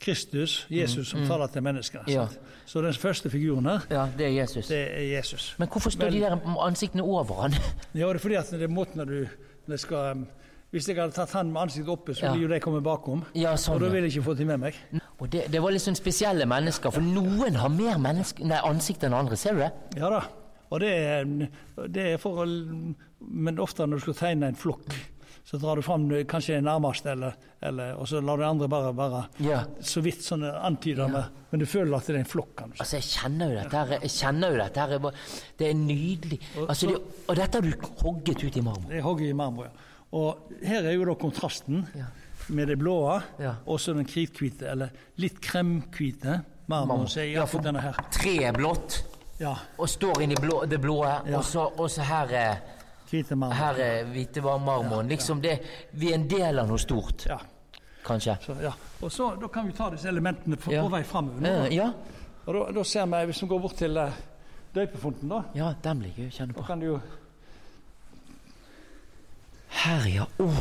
Kristus, 0.00 0.66
Jesus, 0.70 1.08
som 1.10 1.26
taler 1.26 1.46
til 1.52 1.62
menneskene. 1.62 2.02
Mm, 2.06 2.12
Ja. 2.12 2.26
Så 2.66 2.80
den 2.82 2.94
første 2.94 3.28
figuren 3.30 3.66
her, 3.66 3.80
Ja, 3.90 4.06
det 4.16 4.26
er 4.26 4.30
Jesus. 4.40 4.68
det 4.68 4.78
er 4.96 5.16
Jesus. 5.18 5.54
Men 5.58 5.68
hvorfor 5.68 5.90
står 5.90 6.10
de 6.10 6.20
der 6.20 6.38
ansiktene 6.64 7.02
over 7.02 7.42
han? 7.42 7.52
Ja, 7.94 8.06
det 8.08 8.14
er 8.14 8.18
fordi 8.18 8.34
at 8.34 8.50
det 8.50 8.62
er 8.62 8.68
måten 8.68 9.06
du 9.06 9.26
når 9.68 9.76
skal 9.76 10.26
Hvis 10.70 10.86
jeg 10.86 10.96
hadde 11.00 11.12
tatt 11.16 11.32
han 11.34 11.48
med 11.52 11.62
ansiktet 11.64 11.88
oppe, 11.90 12.14
så 12.14 12.26
Ja. 12.26 12.32
ville 12.32 12.46
jo 12.46 12.48
de 12.54 12.60
komme 12.60 12.80
bakom. 12.80 13.24
Ja, 13.34 13.52
Og 13.52 13.58
sånn. 13.58 13.80
da 13.80 13.86
ja. 13.86 13.92
ville 13.92 14.06
jeg 14.08 14.16
ikke 14.18 14.24
fått 14.30 14.38
dem 14.38 14.46
med 14.46 14.60
meg. 14.60 14.74
Og 15.20 15.28
det, 15.30 15.50
det 15.50 15.60
var 15.60 15.70
litt 15.72 15.82
sånn 15.82 15.96
spesielle 15.98 16.46
mennesker, 16.46 16.92
for 16.92 17.00
noen 17.02 17.54
har 17.56 17.68
mer 17.68 17.98
nei, 17.98 18.60
ansikt 18.62 19.02
enn 19.02 19.12
andre. 19.14 19.36
Ser 19.36 19.54
du 19.54 19.58
det? 19.64 19.72
Ja 19.96 20.08
da. 20.10 20.22
Og 20.70 20.78
det 20.80 20.90
er, 20.92 21.24
det 21.88 22.04
er 22.12 22.16
for 22.18 22.44
å 22.46 22.94
Men 23.20 23.58
ofte 23.58 23.84
når 23.86 23.98
du 23.98 24.00
skal 24.00 24.14
tegne 24.14 24.46
en 24.48 24.54
flokk, 24.54 24.94
så 25.44 25.58
drar 25.58 25.76
du 25.76 25.82
fram 25.82 26.08
kanskje 26.24 26.54
den 26.54 26.64
nærmeste, 26.64 27.10
eller, 27.10 27.34
eller, 27.62 27.96
og 27.98 28.06
så 28.06 28.20
lar 28.24 28.36
du 28.38 28.44
andre 28.44 28.68
bare, 28.68 28.92
bare 28.94 29.26
Ja. 29.40 29.64
så 29.82 30.00
vidt 30.00 30.22
sånn 30.22 30.44
antyde 30.46 31.10
med 31.10 31.24
Men 31.50 31.60
du 31.60 31.66
føler 31.66 31.96
at 31.96 32.06
det 32.06 32.14
er 32.14 32.18
en 32.20 32.24
flokk, 32.24 32.54
Kanskje. 32.54 32.78
Altså, 32.80 32.96
jeg 32.96 33.02
kjenner 33.02 33.50
jo 33.50 33.58
dette 33.60 33.72
her. 33.76 33.98
Jeg 34.00 34.10
kjenner 34.10 34.50
jo 34.52 34.56
dette 34.62 34.76
her. 34.78 35.12
Det 35.58 35.66
er 35.70 35.74
nydelig. 35.74 36.40
Og 36.56 36.68
Altså, 36.68 36.86
så- 36.86 36.92
det, 36.94 37.02
og 37.28 37.36
dette 37.36 37.54
har 37.54 37.60
du 37.60 37.72
hogget 38.04 38.44
ut 38.44 38.56
i 38.56 38.60
marmor. 38.60 38.88
Det 38.88 38.98
er 38.98 39.02
hogget 39.02 39.28
i 39.30 39.32
marmor, 39.32 39.64
ja. 39.64 39.70
Og 40.12 40.50
her 40.66 40.82
er 40.88 40.92
jo 40.96 41.04
da 41.04 41.14
kontrasten 41.14 41.86
Ja. 41.94 42.06
med 42.48 42.66
det 42.68 42.78
blå 42.78 43.20
Ja. 43.38 43.54
og 43.66 43.78
så 43.80 43.94
den 43.94 44.04
krithvite, 44.04 44.66
eller 44.70 44.88
litt 45.16 45.40
kremhvite 45.40 46.40
marmoren. 46.68 47.06
Jeg 47.06 47.32
Ja, 47.34 47.44
for- 47.44 47.60
denne 47.62 47.80
her. 47.80 47.92
Tre 48.10 48.52
blått, 48.52 49.02
Ja, 49.40 49.54
og 49.78 49.88
står 49.88 50.20
inni 50.22 50.34
i 50.34 50.40
blå, 50.40 50.66
det 50.68 50.80
blå, 50.80 50.98
og, 51.34 51.44
så, 51.44 51.60
og 51.78 51.88
så 51.90 52.02
her 52.02 52.26
er 52.30 52.56
hvite 53.10 53.34
marmor. 53.36 53.54
Her 53.54 53.74
er 53.80 54.04
hvite 54.04 54.42
marmoren. 54.42 55.08
Liksom 55.08 55.40
det, 55.40 55.60
vi 55.94 56.10
er 56.10 56.14
en 56.14 56.28
del 56.28 56.58
av 56.58 56.68
noe 56.68 56.76
stort, 56.78 57.24
Ja, 57.26 57.38
kanskje. 58.04 58.36
så, 58.44 58.60
ja. 58.60 58.72
Og 59.02 59.10
så 59.10 59.40
da 59.40 59.48
kan 59.48 59.66
vi 59.66 59.72
ta 59.72 59.88
disse 59.90 60.08
elementene 60.08 60.56
på, 60.56 60.70
Ja. 60.72 60.86
vei 60.88 61.02
framover. 61.02 61.40
nå, 61.40 61.48
Eh, 61.48 61.62
da. 61.62 61.68
ja. 61.74 61.92
Og 62.46 62.54
da, 62.66 62.72
da 62.72 62.82
ser 62.84 63.06
vi, 63.06 63.24
hvis 63.32 63.40
vi 63.42 63.46
går 63.48 63.60
bort 63.60 63.76
til 63.76 63.96
uh, 63.96 64.10
døypefonten, 64.74 65.28
da, 65.28 65.42
ja, 65.54 65.72
den 65.82 66.00
ligger 66.02 66.28
å 66.28 66.30
kjenne 66.30 66.52
da 66.54 66.60
på. 66.60 66.66
kan 66.66 66.80
du 66.80 66.86
jo 66.86 67.00
Her, 69.70 70.06
ja. 70.08 70.26
Åh. 70.38 70.56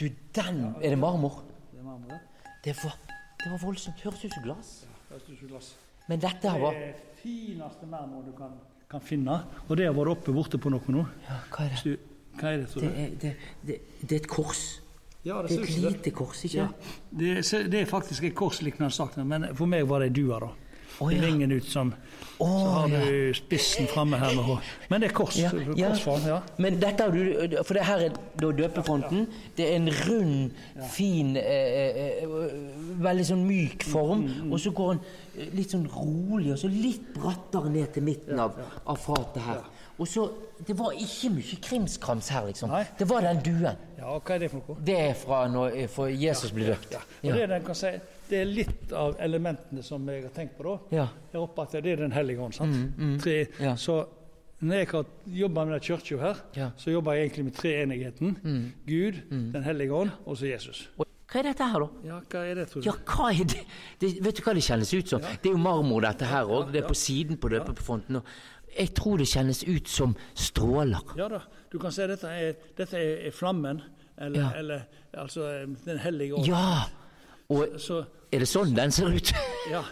Du, 0.00 0.08
den 0.34 0.60
Er 0.82 0.90
det 0.94 0.98
marmor? 0.98 1.42
Det 1.72 1.80
er 1.80 1.84
marmor, 1.84 2.12
ja. 2.12 2.18
Det 2.64 2.74
var, 2.84 2.96
det 3.44 3.50
var 3.52 3.58
voldsomt. 3.62 4.00
Høres 4.04 4.24
ut 4.24 4.32
som 4.34 4.42
glass. 4.44 4.72
Høres 5.10 5.28
ut 5.28 5.38
som 5.40 5.48
glass. 5.48 5.70
Men 6.08 6.20
dette 6.20 6.48
her 6.50 6.58
Det 6.58 6.62
var 6.66 6.74
er 6.74 6.94
fineste 7.22 7.86
marmor 7.88 8.22
du 8.26 8.32
kan, 8.36 8.54
kan 8.90 9.00
finne. 9.04 9.40
Og 9.68 9.76
det 9.76 9.86
har 9.88 9.96
vært 9.96 10.12
oppe 10.16 10.32
borte 10.36 10.58
på 10.60 10.72
noe 10.72 10.92
nå. 10.94 11.04
ja, 11.28 11.40
Hva 11.52 11.66
er 11.66 11.74
det? 11.74 11.82
du, 11.84 12.14
hva 12.40 12.52
er 12.54 12.62
det, 12.62 12.68
tror 12.72 12.86
Det 12.86 13.08
det, 13.20 13.34
det, 13.66 13.76
det 14.02 14.12
er 14.16 14.22
et 14.24 14.28
kors. 14.30 14.62
Ja, 15.24 15.42
Det 15.44 15.52
er 15.58 15.62
et 15.62 15.68
det. 15.68 15.82
lite 15.84 16.10
kors, 16.16 16.44
ikke 16.48 16.56
Ja. 16.62 16.68
Det, 17.12 17.34
det 17.70 17.80
er 17.82 17.86
faktisk 17.86 18.24
et 18.24 18.34
korsliknende 18.34 18.92
sak, 18.94 19.16
men 19.20 19.50
for 19.54 19.66
meg 19.68 19.84
var 19.88 20.00
det 20.00 20.08
ei 20.12 20.14
due. 20.22 20.38
da. 20.40 20.48
Det 20.98 21.16
ja. 21.16 21.20
Vingen 21.26 21.52
ut 21.52 21.64
som 21.64 21.94
oh, 22.38 22.62
Så 22.62 22.68
har 22.68 22.88
ja. 22.88 23.00
du 23.04 23.34
spissen 23.34 23.86
framme 23.86 24.18
her. 24.20 24.34
Med, 24.34 24.44
hår. 24.44 24.60
men 24.88 25.00
det 25.00 25.10
er 25.10 25.14
kors. 25.14 25.38
Ja, 25.38 25.50
ja. 25.76 25.88
korsform. 25.88 26.26
Ja. 26.26 26.40
Men 26.58 26.80
dette 26.80 27.06
har 27.06 27.14
du 27.14 27.56
For 27.64 27.78
det 27.78 27.86
her 27.88 28.04
er 28.08 28.20
da 28.40 28.52
døpefonten. 28.62 29.26
Det 29.56 29.68
er 29.68 29.76
en 29.76 29.90
rund, 30.06 30.50
fin, 30.92 31.36
eh, 31.36 32.22
eh, 32.22 32.28
veldig 33.00 33.26
sånn 33.32 33.44
myk 33.48 33.84
form. 33.86 34.26
Mm, 34.26 34.52
Og 34.52 34.60
så 34.60 34.72
går 34.76 34.94
den 34.94 35.02
eh, 35.38 35.52
litt 35.56 35.74
sånn 35.74 35.88
rolig, 35.90 36.52
og 36.54 36.62
så 36.62 36.70
litt 36.72 37.12
brattere 37.16 37.72
ned 37.72 37.92
til 37.94 38.06
midten 38.06 38.40
av, 38.40 38.56
av 38.86 38.98
fatet 39.00 39.42
her. 39.46 39.62
Og 40.00 40.08
så 40.08 40.30
Det 40.60 40.74
var 40.76 40.92
ikke 40.92 41.30
mye 41.32 41.56
krimskrams 41.64 42.26
her, 42.28 42.44
liksom. 42.50 42.68
Nei. 42.68 42.82
Det 42.98 43.06
var 43.08 43.24
den 43.24 43.38
duen. 43.40 43.78
ja, 43.96 44.18
Hva 44.18 44.34
er 44.34 44.42
det 44.42 44.50
for 44.52 44.60
noe? 44.60 44.82
Det 44.84 44.96
er 45.08 45.14
fra 45.16 45.38
når 45.48 45.72
Jesus 46.20 46.52
ble 46.52 46.66
døpt. 46.68 46.92
Ja. 46.92 47.00
Og 47.00 47.32
det, 47.32 47.42
er 47.46 47.52
den 47.54 47.64
kan 47.64 47.78
si, 47.80 47.92
det 48.30 48.38
er 48.40 48.48
litt 48.48 48.92
av 48.96 49.16
elementene 49.20 49.82
som 49.84 50.06
jeg 50.08 50.22
har 50.24 50.30
tenkt 50.36 50.56
på. 50.58 50.62
da. 50.64 50.96
Ja. 50.96 51.08
Jeg 51.32 51.40
håper 51.40 51.62
at 51.62 51.72
det 51.82 51.86
er 51.92 51.96
Den 51.96 52.12
hellige 52.12 52.38
ånd. 52.40 52.54
sant? 52.54 52.72
Mm, 52.96 53.18
Mm, 53.18 53.46
Ja. 53.60 53.74
Så 53.76 54.06
når 54.62 54.74
jeg 54.76 54.88
har 54.88 55.04
jobba 55.26 55.64
med 55.64 55.82
kirka 55.82 56.18
her, 56.20 56.36
Ja. 56.54 56.66
Mm. 56.68 56.72
så 56.78 56.90
jobber 56.92 57.12
jeg 57.14 57.30
egentlig 57.30 57.44
med 57.44 57.54
treenigheten. 57.54 58.72
Gud, 58.86 59.14
Den 59.52 59.62
hellige 59.64 59.92
ånd 59.92 60.10
og 60.26 60.36
så 60.36 60.46
Jesus. 60.50 60.88
Hva 61.30 61.38
er 61.38 61.42
dette 61.44 61.62
her, 61.64 61.78
da? 61.78 61.88
Ja, 62.04 62.20
hva 62.28 62.40
er 62.50 62.54
det, 62.56 62.68
tror 62.70 62.82
du? 62.82 62.86
Ja, 62.88 62.92
hva 63.06 63.30
er 63.30 63.44
det? 63.44 63.64
det 64.00 64.24
vet 64.24 64.34
du 64.36 64.42
hva 64.42 64.52
det 64.54 64.62
kjennes 64.64 64.92
ut 64.98 65.08
som? 65.08 65.20
Det 65.20 65.46
er 65.46 65.52
jo 65.52 65.58
marmor, 65.58 66.00
dette 66.02 66.24
her 66.26 66.44
òg. 66.44 66.72
Det 66.72 66.82
er 66.82 66.88
på 66.88 66.94
siden 66.94 67.36
på 67.38 67.48
døpefonten. 67.48 68.16
Og 68.16 68.24
jeg 68.76 68.88
tror 68.94 69.16
det 69.18 69.26
kjennes 69.28 69.62
ut 69.68 69.86
som 69.88 70.16
stråler. 70.34 70.98
Ja 71.16 71.28
da, 71.28 71.40
du 71.70 71.78
kan 71.78 71.92
si 71.92 72.02
dette 72.06 72.24
er, 72.26 72.54
dette 72.76 72.94
er, 72.98 73.30
flammen, 73.30 73.80
eller, 74.18 74.52
eller 74.58 74.82
altså 75.14 75.66
Den 75.84 75.98
hellige 75.98 76.34
ånd. 76.34 76.46
Ja! 76.48 76.84
Og 77.48 77.78
Så, 77.80 78.04
er 78.30 78.42
det 78.44 78.48
sånn 78.48 78.72
den 78.76 78.92
ser 78.94 79.10
ut? 79.10 79.32
ja. 79.70 79.82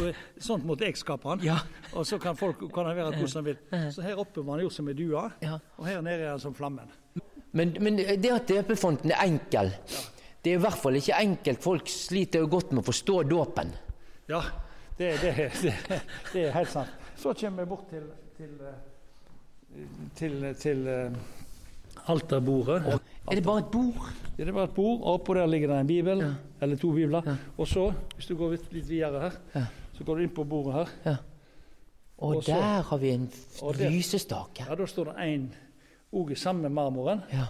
Og 0.00 0.14
sånt 0.42 0.64
måtte 0.68 0.84
jeg 0.86 0.98
skape 1.00 1.28
han. 1.32 1.40
Ja. 1.44 1.58
Og 1.96 2.04
så 2.06 2.18
kan 2.22 2.36
folk 2.38 2.60
kan 2.74 2.86
den 2.90 2.96
være 2.98 3.16
hvordan 3.18 3.44
de 3.44 3.50
vil. 3.50 3.90
Så 3.94 4.04
her 4.04 4.20
oppe 4.20 4.44
var 4.44 4.58
han 4.58 4.66
gjort 4.66 4.76
som 4.76 4.88
ei 4.92 4.94
due, 4.98 5.22
Ja. 5.42 5.56
og 5.78 5.86
her 5.88 6.00
nede 6.04 6.26
er 6.26 6.30
han 6.34 6.42
som 6.42 6.54
flammen. 6.54 6.90
Men, 7.52 7.72
men 7.82 7.96
det 7.98 8.30
at 8.30 8.46
døpefonten 8.46 9.10
er 9.10 9.24
enkel 9.26 9.72
Det 10.44 10.52
er 10.52 10.60
i 10.60 10.62
hvert 10.62 10.78
fall 10.78 10.94
ikke 11.00 11.16
enkelt. 11.18 11.58
Folk 11.64 11.88
sliter 11.90 12.44
jo 12.44 12.50
godt 12.52 12.70
med 12.72 12.84
å 12.84 12.86
forstå 12.86 13.16
dåpen. 13.28 13.72
Ja, 14.30 14.38
det, 14.96 15.16
det, 15.20 15.32
det, 15.64 15.74
det 16.32 16.44
er 16.46 16.54
helt 16.54 16.70
sant. 16.70 16.94
Så 17.18 17.34
kommer 17.36 17.64
vi 17.66 17.72
bort 17.74 17.90
til 17.90 18.06
til, 18.38 18.54
eh, 18.64 19.90
til, 20.16 20.46
til 20.62 20.86
eh, 22.04 22.10
alterbordet. 22.10 23.00
Er 23.30 23.34
det 23.34 23.44
bare 23.44 23.58
et 23.58 23.70
bord? 23.72 24.10
Ja, 24.38 24.44
det 24.44 24.54
bare 24.54 24.64
et 24.64 24.74
bord, 24.74 25.00
og 25.02 25.20
oppå 25.20 25.34
der 25.34 25.46
ligger 25.46 25.68
det 25.68 25.80
en 25.80 25.86
bibel, 25.86 26.22
eller 26.60 26.76
to 26.76 26.92
bibler. 26.92 27.36
Og 27.58 27.66
så, 27.68 27.92
hvis 28.16 28.26
du 28.26 28.36
går 28.36 28.50
litt, 28.56 28.72
litt 28.72 28.88
videre 28.88 29.20
her, 29.20 29.30
Ja. 29.54 29.64
så 29.98 30.04
går 30.04 30.16
du 30.16 30.22
inn 30.22 30.30
på 30.34 30.44
bordet 30.48 30.74
her. 30.74 30.88
Ja. 31.04 31.16
Og, 32.18 32.36
Og 32.36 32.42
så- 32.44 32.52
der 32.52 32.82
har 32.82 32.98
vi 32.98 33.10
en 33.10 33.30
og 33.62 33.74
lysestake. 33.74 34.64
Ja, 34.68 34.74
Da 34.74 34.86
står 34.86 35.04
det 35.04 35.14
én 35.16 35.48
òg 36.12 36.30
i 36.30 36.34
samme 36.34 36.68
marmoren. 36.68 37.22
Ja. 37.32 37.46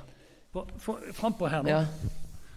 På- 0.53 0.67
Frampå 1.13 1.49
her 1.49 1.63
nå 1.63 1.69
Ja. 1.69 1.85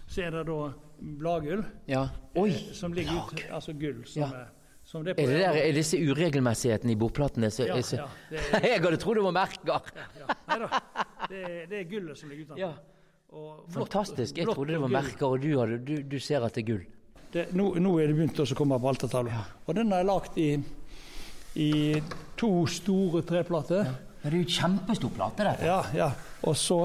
så 0.08 0.22
er 0.26 0.30
det 0.30 0.46
da 0.46 0.72
bladgull, 1.00 1.64
ja. 1.88 2.08
Oi! 2.36 2.50
som 2.72 2.92
ligger 2.92 3.12
ut, 3.32 3.40
altså 3.50 3.72
gull. 3.72 4.04
Som 4.06 4.22
Ja. 4.22 4.26
er, 4.26 5.02
det 5.02 5.18
er 5.18 5.22
Er 5.22 5.26
det 5.26 5.38
der, 5.40 5.52
er 5.68 5.72
disse 5.72 5.96
uregelmessighetene 5.96 6.92
i 6.92 6.94
bordplatene 6.94 7.50
så, 7.50 7.66
Ja, 7.66 7.80
så, 7.82 7.96
ja, 7.96 8.06
det 8.30 8.38
er- 8.52 8.60
Jeg 8.74 8.80
hadde 8.82 8.96
trodd 8.96 9.14
det 9.16 9.24
var 9.24 9.32
merker! 9.32 9.80
Ja. 10.18 10.58
Da, 10.58 10.68
det, 11.30 11.42
er- 11.44 11.66
det 11.70 11.78
er 11.80 11.86
gullet 11.90 12.18
som 12.18 12.28
ligger 12.30 12.44
utenfor. 12.44 12.58
Ja. 12.60 12.72
Og 13.34 13.64
blått- 13.66 13.74
Fantastisk. 13.78 14.36
Jeg 14.38 14.46
trodde 14.46 14.72
det 14.76 14.80
var 14.80 14.88
merker, 14.92 15.26
og 15.26 15.40
du, 15.42 15.48
hadde, 15.58 15.78
du, 15.84 15.94
du 16.02 16.18
ser 16.22 16.44
at 16.46 16.54
det 16.54 16.62
er 16.64 16.68
gull. 16.72 16.84
Det, 17.34 17.48
nå, 17.58 17.72
nå 17.82 17.96
er 17.98 18.06
det 18.12 18.14
begynt 18.20 18.38
å 18.38 18.46
komme 18.54 18.76
på 18.78 18.88
altertavla. 18.92 19.40
Og 19.66 19.74
den 19.74 19.90
er 19.92 20.04
lagd 20.06 20.36
i, 20.38 20.52
i 21.58 21.70
to 22.38 22.52
store 22.70 23.24
treplater. 23.26 23.88
Men 24.22 24.30
det 24.32 24.38
er 24.38 24.44
jo 24.44 24.52
kjempestor 24.60 25.10
plate, 25.16 25.44
dette. 25.50 25.66
Ja, 25.66 25.80
ja. 25.98 26.06
Og 26.46 26.54
så 26.56 26.78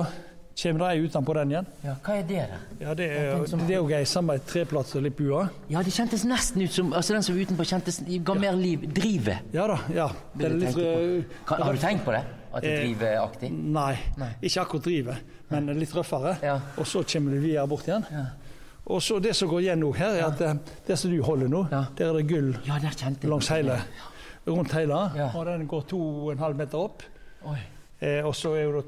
kommer 0.60 0.82
det 0.82 0.88
ei 0.98 1.06
utenpå 1.06 1.36
den 1.38 1.54
igjen. 1.54 1.68
Ja, 1.86 1.94
hva 2.04 2.16
er 2.20 2.26
det 2.28 2.42
da? 2.50 2.58
Ja, 2.82 2.94
Det 2.98 3.06
er 3.16 3.46
det 3.46 3.70
er 3.70 3.78
jo 3.78 3.88
ei 3.96 4.02
samme 4.10 4.36
treplate 4.44 4.92
som 4.92 5.06
litt 5.06 5.16
bua. 5.16 5.46
Ja, 5.72 5.84
det 5.86 5.94
kjentes 5.96 6.26
nesten 6.28 6.66
ut 6.66 6.74
som 6.76 6.90
Altså, 6.98 7.14
den 7.16 7.24
som 7.24 7.38
var 7.38 7.46
utenpå, 7.46 7.68
kjentes 7.70 8.02
ga 8.28 8.36
mer 8.42 8.58
liv. 8.60 8.84
Drivet. 8.92 9.54
Ja 9.56 9.68
da. 9.72 9.78
ja. 9.96 10.10
Det 10.36 10.50
er 10.50 10.58
litt, 10.66 10.82
Kan, 11.48 11.62
har 11.64 11.78
du 11.78 11.80
tenkt 11.86 12.04
på 12.10 12.12
det? 12.18 12.26
At 12.54 12.64
driver 12.64 12.82
Eh, 12.82 12.86
driveaktig? 12.88 13.52
Nei, 13.52 13.96
Nei. 14.18 14.30
ikke 14.42 14.62
akkurat 14.62 14.84
driver, 14.84 15.16
men 15.50 15.68
litt 15.80 15.96
røffere. 15.96 16.38
Ja. 16.44 16.60
Og 16.78 16.88
så 16.88 17.04
kommer 17.04 17.32
du 17.32 17.40
videre 17.40 17.68
bort 17.68 17.88
igjen. 17.88 18.06
Ja. 18.12 18.26
Og 18.90 19.02
så 19.02 19.20
Det 19.22 19.36
som 19.36 19.50
går 19.50 19.60
igjen 19.60 19.80
nå 19.80 19.92
her, 19.94 20.16
er 20.18 20.26
at 20.26 20.40
det, 20.40 20.60
det 20.88 20.98
som 20.98 21.12
du 21.12 21.22
holder 21.22 21.48
nå, 21.48 21.68
der 21.70 22.06
er 22.10 22.14
det 22.14 22.28
gull 22.28 22.56
langs 23.24 23.48
hele, 23.48 23.76
rundt 24.48 24.72
hele. 24.74 24.96
Og 25.36 25.46
den 25.46 25.68
går 25.68 25.82
to 25.82 26.00
og 26.26 26.32
en 26.32 26.40
halv 26.40 26.56
meter 26.58 26.78
opp. 26.78 27.04
Eh, 28.02 28.26
og 28.26 28.36
så 28.36 28.56
er 28.56 28.72
det 28.72 28.86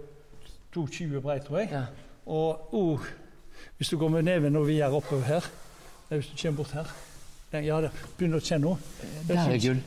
2,20 0.75 1.19
brei, 1.21 1.39
tror 1.39 1.59
jeg. 1.59 1.69
Ja. 1.71 1.83
Og 2.25 2.73
oh, 2.73 2.99
hvis 3.77 3.89
du 3.89 3.97
går 3.97 4.09
med 4.09 4.23
neven 4.23 4.55
og 4.55 4.67
videre 4.67 4.91
oppover 4.91 5.23
her, 5.23 5.45
hvis 6.09 6.27
du 6.27 6.41
kommer 6.41 6.57
bort 6.57 6.71
her 6.71 6.85
den, 7.51 7.65
Ja, 7.65 7.81
det 7.81 7.91
begynner 8.17 8.39
å 8.39 8.43
kjenne 8.43 8.61
noe. 8.63 8.77
Der 9.27 9.37
er 9.37 9.57
gull. 9.59 9.81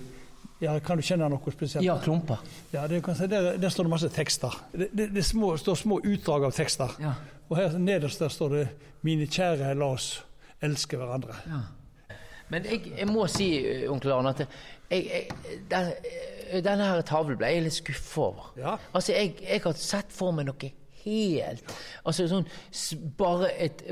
Ja, 0.64 0.75
Kan 0.85 1.00
du 1.00 1.04
kjenne 1.06 1.28
noe 1.30 1.54
spesielt? 1.54 1.85
Ja, 1.87 1.99
klumper. 2.02 2.42
Ja, 2.73 2.87
det 2.90 3.02
kan 3.04 3.16
si, 3.18 3.28
der, 3.30 3.54
der 3.61 3.73
står 3.73 3.88
det 3.88 3.94
masse 3.94 4.11
tekster. 4.12 4.56
Det, 4.73 4.90
det, 4.92 5.09
det 5.14 5.25
små, 5.25 5.54
står 5.61 5.80
små 5.85 6.00
utdrag 6.00 6.49
av 6.49 6.56
tekster. 6.56 6.97
Ja. 7.02 7.14
Og 7.49 7.59
her 7.61 7.78
nederst 7.78 8.23
der 8.25 8.33
står 8.33 8.49
det 8.56 8.68
'Mine 9.04 9.26
kjære, 9.28 9.75
la 9.76 9.90
oss 9.92 10.25
elske 10.64 10.97
hverandre'. 10.97 11.37
Ja. 11.47 11.61
Men 12.49 12.64
jeg, 12.64 12.92
jeg 12.99 13.09
må 13.09 13.26
si, 13.26 13.49
eh, 13.66 13.90
onkel 13.92 14.12
Arne, 14.12 14.33
at 14.35 14.44
jeg, 14.44 14.49
jeg, 14.90 15.28
den, 15.71 15.92
eh, 16.49 16.62
denne 16.64 16.87
her 16.88 17.02
tavlen 17.02 17.38
ble 17.40 17.50
jeg 17.52 17.64
litt 17.66 17.76
skuffa 17.76 18.21
over. 18.30 18.50
Ja. 18.56 18.76
Altså, 18.94 19.12
jeg, 19.12 19.37
jeg 19.42 19.61
har 19.64 19.76
sett 19.80 20.12
for 20.12 20.33
meg 20.37 20.49
noe 20.49 20.71
helt 21.04 21.73
Altså 22.04 22.26
sånn 22.30 22.46
Bare 23.18 23.50
et 23.61 23.82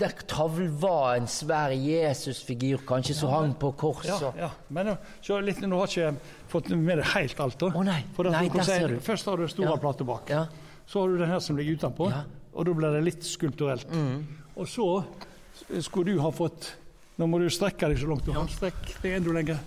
Der 0.00 0.14
tavlen 0.30 0.72
var 0.80 1.16
en 1.16 1.26
svær 1.30 1.72
Jesusfigur, 1.74 2.82
kanskje, 2.88 3.14
som 3.18 3.30
hang 3.32 3.54
på 3.60 3.72
korset. 3.80 4.10
Ja, 4.22 4.32
ja. 4.38 4.50
Men 4.70 4.86
nå, 4.92 4.96
så 5.24 5.40
litt, 5.44 5.60
nå 5.66 5.78
har 5.80 5.88
ikke 5.90 6.12
fått 6.52 6.68
med 6.76 6.98
deg 7.00 7.06
helt 7.14 7.40
alt. 7.44 7.58
da. 7.60 7.70
Å, 7.74 7.84
nei. 7.84 8.00
For 8.16 8.28
Nei, 8.30 8.48
der 8.52 8.62
ser 8.68 8.88
du. 8.94 8.98
Først 9.04 9.26
har 9.26 9.36
du 9.40 9.46
store 9.48 9.70
Ja. 9.74 9.76
plater 9.76 10.04
bak. 10.08 10.28
Ja. 10.30 10.46
Så 10.86 11.00
har 11.02 11.08
du 11.08 11.18
den 11.18 11.28
her 11.28 11.40
som 11.44 11.56
ligger 11.56 11.76
utenpå. 11.76 12.10
Ja. 12.10 12.22
Og 12.54 12.64
da 12.66 12.72
blir 12.74 12.92
det 12.96 13.04
litt 13.04 13.24
skulpturelt. 13.24 13.86
Og 14.56 14.66
så 14.66 15.04
skulle 15.80 16.14
du 16.14 16.20
ha 16.20 16.30
fått 16.30 16.72
Nå 17.18 17.26
må 17.26 17.40
du 17.42 17.48
strekke 17.50 17.88
deg 17.90 17.98
så 17.98 18.06
langt 18.06 18.24
du 18.24 18.30
kan. 18.32 18.46
Strekk 18.46 18.92
deg 19.02 19.16
enda 19.16 19.32
lenger. 19.34 19.58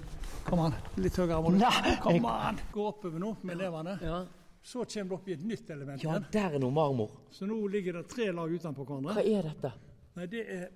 Kom 0.48 0.60
an. 0.64 0.74
Litt 0.98 1.18
høyere. 1.20 1.42
må 1.44 1.52
du. 1.52 1.66
Kom 2.02 2.26
an. 2.26 2.60
Gå 2.72 2.86
oppover 2.88 3.20
nå 3.20 3.34
med 3.44 3.58
levende. 3.60 3.98
Ja. 4.02 4.22
Så 4.64 4.86
kommer 4.86 5.10
det 5.10 5.16
opp 5.18 5.28
i 5.30 5.34
et 5.34 5.44
nytt 5.46 5.70
element 5.74 6.04
ja, 6.04 6.20
der 6.32 6.56
er 6.56 6.62
noe 6.62 6.74
marmor. 6.74 7.16
Så 7.34 7.48
nå 7.50 7.58
ligger 7.74 7.98
det 7.98 8.04
tre 8.12 8.28
lag 8.36 8.52
utenpå 8.54 8.86
Hva 8.86 9.16
er 9.24 9.48
dette? 9.50 9.72
Nei, 10.16 10.28
det 10.30 10.42
er, 10.54 10.68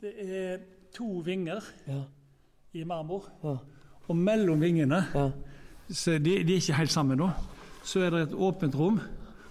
det 0.00 0.12
er 0.24 0.62
to 0.94 1.20
vinger 1.26 1.60
Ja. 1.86 2.00
i 2.72 2.84
marmor. 2.84 3.28
Ja. 3.42 3.58
Og 4.08 4.16
mellom 4.16 4.60
vingene 4.60 5.02
ja. 5.14 5.26
så 5.90 6.18
de, 6.18 6.38
de 6.44 6.56
er 6.56 6.62
ikke 6.62 6.78
helt 6.80 6.92
sammen 6.92 7.18
nå. 7.20 7.28
Så 7.84 8.00
er 8.00 8.10
det 8.10 8.22
et 8.28 8.34
åpent 8.34 8.74
rom, 8.76 9.00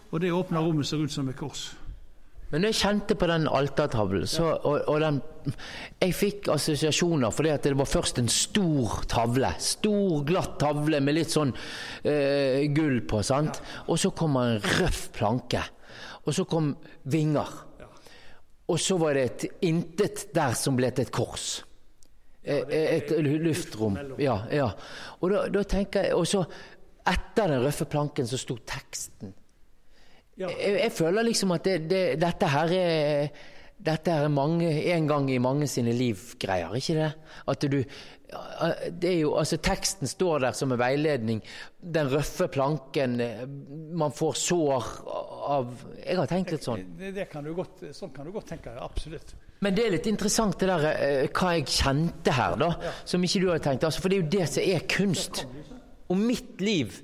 og 0.09 0.21
det 0.21 0.31
åpne 0.33 0.59
rommet 0.61 0.87
ser 0.89 0.97
ut 1.03 1.11
som 1.13 1.29
et 1.29 1.37
kors. 1.37 1.75
Men 2.53 2.61
når 2.61 2.69
jeg 2.69 2.81
kjente 2.83 3.15
på 3.17 3.27
den 3.31 3.47
altertavlen, 3.49 4.27
så, 4.29 4.51
og, 4.61 4.83
og 4.85 4.99
den 5.01 5.15
Jeg 6.03 6.13
fikk 6.13 6.51
assosiasjoner 6.53 7.33
fordi 7.33 7.49
at 7.49 7.65
det 7.65 7.73
var 7.79 7.89
først 7.89 8.21
en 8.21 8.29
stor 8.31 9.01
tavle. 9.09 9.49
Stor, 9.57 10.21
glatt 10.27 10.59
tavle 10.61 11.01
med 11.01 11.17
litt 11.17 11.33
sånn 11.33 11.51
eh, 12.05 12.61
gull 12.71 13.01
på, 13.09 13.23
sant. 13.25 13.57
Og 13.89 13.97
så 13.99 14.13
kom 14.15 14.37
en 14.37 14.61
røff 14.77 15.07
planke. 15.17 15.65
Og 16.23 16.37
så 16.37 16.45
kom 16.47 16.71
vinger. 17.09 17.49
Og 18.69 18.79
så 18.79 19.01
var 19.01 19.17
det 19.17 19.25
et 19.25 19.67
intet 19.67 20.27
der 20.37 20.53
som 20.55 20.77
ble 20.77 20.93
til 20.93 21.07
et 21.07 21.13
kors. 21.13 21.51
Et, 22.43 22.69
Et 22.69 23.11
luftrom. 23.41 23.97
Ja, 24.21 24.43
ja. 24.53 24.69
Og 25.21 25.31
da, 25.31 25.45
da 25.47 25.61
tenker 25.63 26.09
jeg 26.09 26.17
Og 26.19 26.25
så, 26.27 26.41
etter 27.07 27.49
den 27.49 27.63
røffe 27.63 27.87
planken, 27.89 28.27
så 28.29 28.37
sto 28.37 28.61
teksten. 28.61 29.33
Ja. 30.37 30.49
Jeg, 30.49 30.79
jeg 30.79 30.91
føler 30.95 31.27
liksom 31.27 31.53
at 31.55 31.67
det, 31.67 31.81
det, 31.91 32.03
dette 32.21 32.49
her 32.49 32.77
er 32.77 33.43
dette 33.83 34.13
er 34.15 34.29
mange, 34.31 34.69
en 34.93 35.07
gang 35.09 35.25
i 35.31 35.41
mange 35.43 35.67
sine 35.67 35.91
liv-greier, 35.95 36.71
ikke 36.79 36.95
det? 37.01 37.09
At 37.51 37.65
du 37.67 37.81
det 39.01 39.09
er 39.09 39.19
jo, 39.19 39.35
altså 39.37 39.59
Teksten 39.61 40.09
står 40.09 40.39
der 40.45 40.55
som 40.57 40.71
en 40.73 40.79
veiledning. 40.79 41.41
Den 41.77 42.07
røffe 42.09 42.47
planken 42.49 43.19
Man 43.93 44.15
får 44.15 44.39
sår 44.41 44.87
av 45.53 45.83
Jeg 45.99 46.17
har 46.17 46.31
tenkt 46.31 46.53
litt 46.55 46.65
sånn. 46.65 46.85
Det, 46.97 47.11
det 47.13 47.27
kan 47.29 47.45
du 47.45 47.53
godt, 47.53 47.83
sånn 47.93 48.13
kan 48.15 48.25
du 48.25 48.33
godt 48.33 48.49
tenke. 48.55 48.73
Absolutt. 48.81 49.35
Men 49.63 49.77
det 49.77 49.85
er 49.85 49.95
litt 49.95 50.09
interessant 50.09 50.57
det 50.59 50.67
der 50.71 50.87
eh, 50.91 51.29
hva 51.29 51.53
jeg 51.55 51.69
kjente 51.71 52.33
her, 52.35 52.57
da. 52.59 52.71
Som 53.05 53.23
ikke 53.23 53.43
du 53.43 53.49
har 53.51 53.61
tenkt. 53.63 53.85
Altså, 53.87 54.01
for 54.03 54.11
det 54.11 54.17
er 54.17 54.23
jo 54.23 54.33
det 54.33 54.49
som 54.51 54.65
er 54.65 54.87
kunst. 54.91 55.43
Og 56.09 56.19
mitt 56.19 56.63
liv 56.63 56.97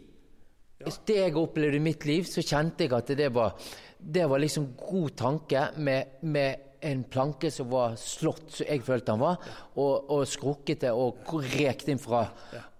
Det 0.80 1.18
jeg 1.18 1.36
opplevde 1.36 1.76
i 1.76 1.84
mitt 1.84 2.06
liv, 2.08 2.24
så 2.24 2.44
kjente 2.46 2.86
jeg 2.86 2.94
at 2.96 3.12
det 3.18 3.30
var 3.36 3.56
Det 4.00 4.26
var 4.30 4.40
liksom 4.40 4.74
god 4.80 5.10
tanke 5.18 5.64
med, 5.78 6.22
med 6.22 6.56
en 6.82 7.04
planke 7.04 7.52
som 7.52 7.68
var 7.70 7.98
slått, 8.00 8.46
som 8.56 8.70
jeg 8.70 8.84
følte 8.88 9.12
han 9.12 9.20
var, 9.20 9.42
og, 9.76 10.12
og 10.16 10.22
skrukkete 10.28 10.94
og 10.96 11.34
rekt 11.58 11.90
inn 11.92 12.00
fra 12.00 12.30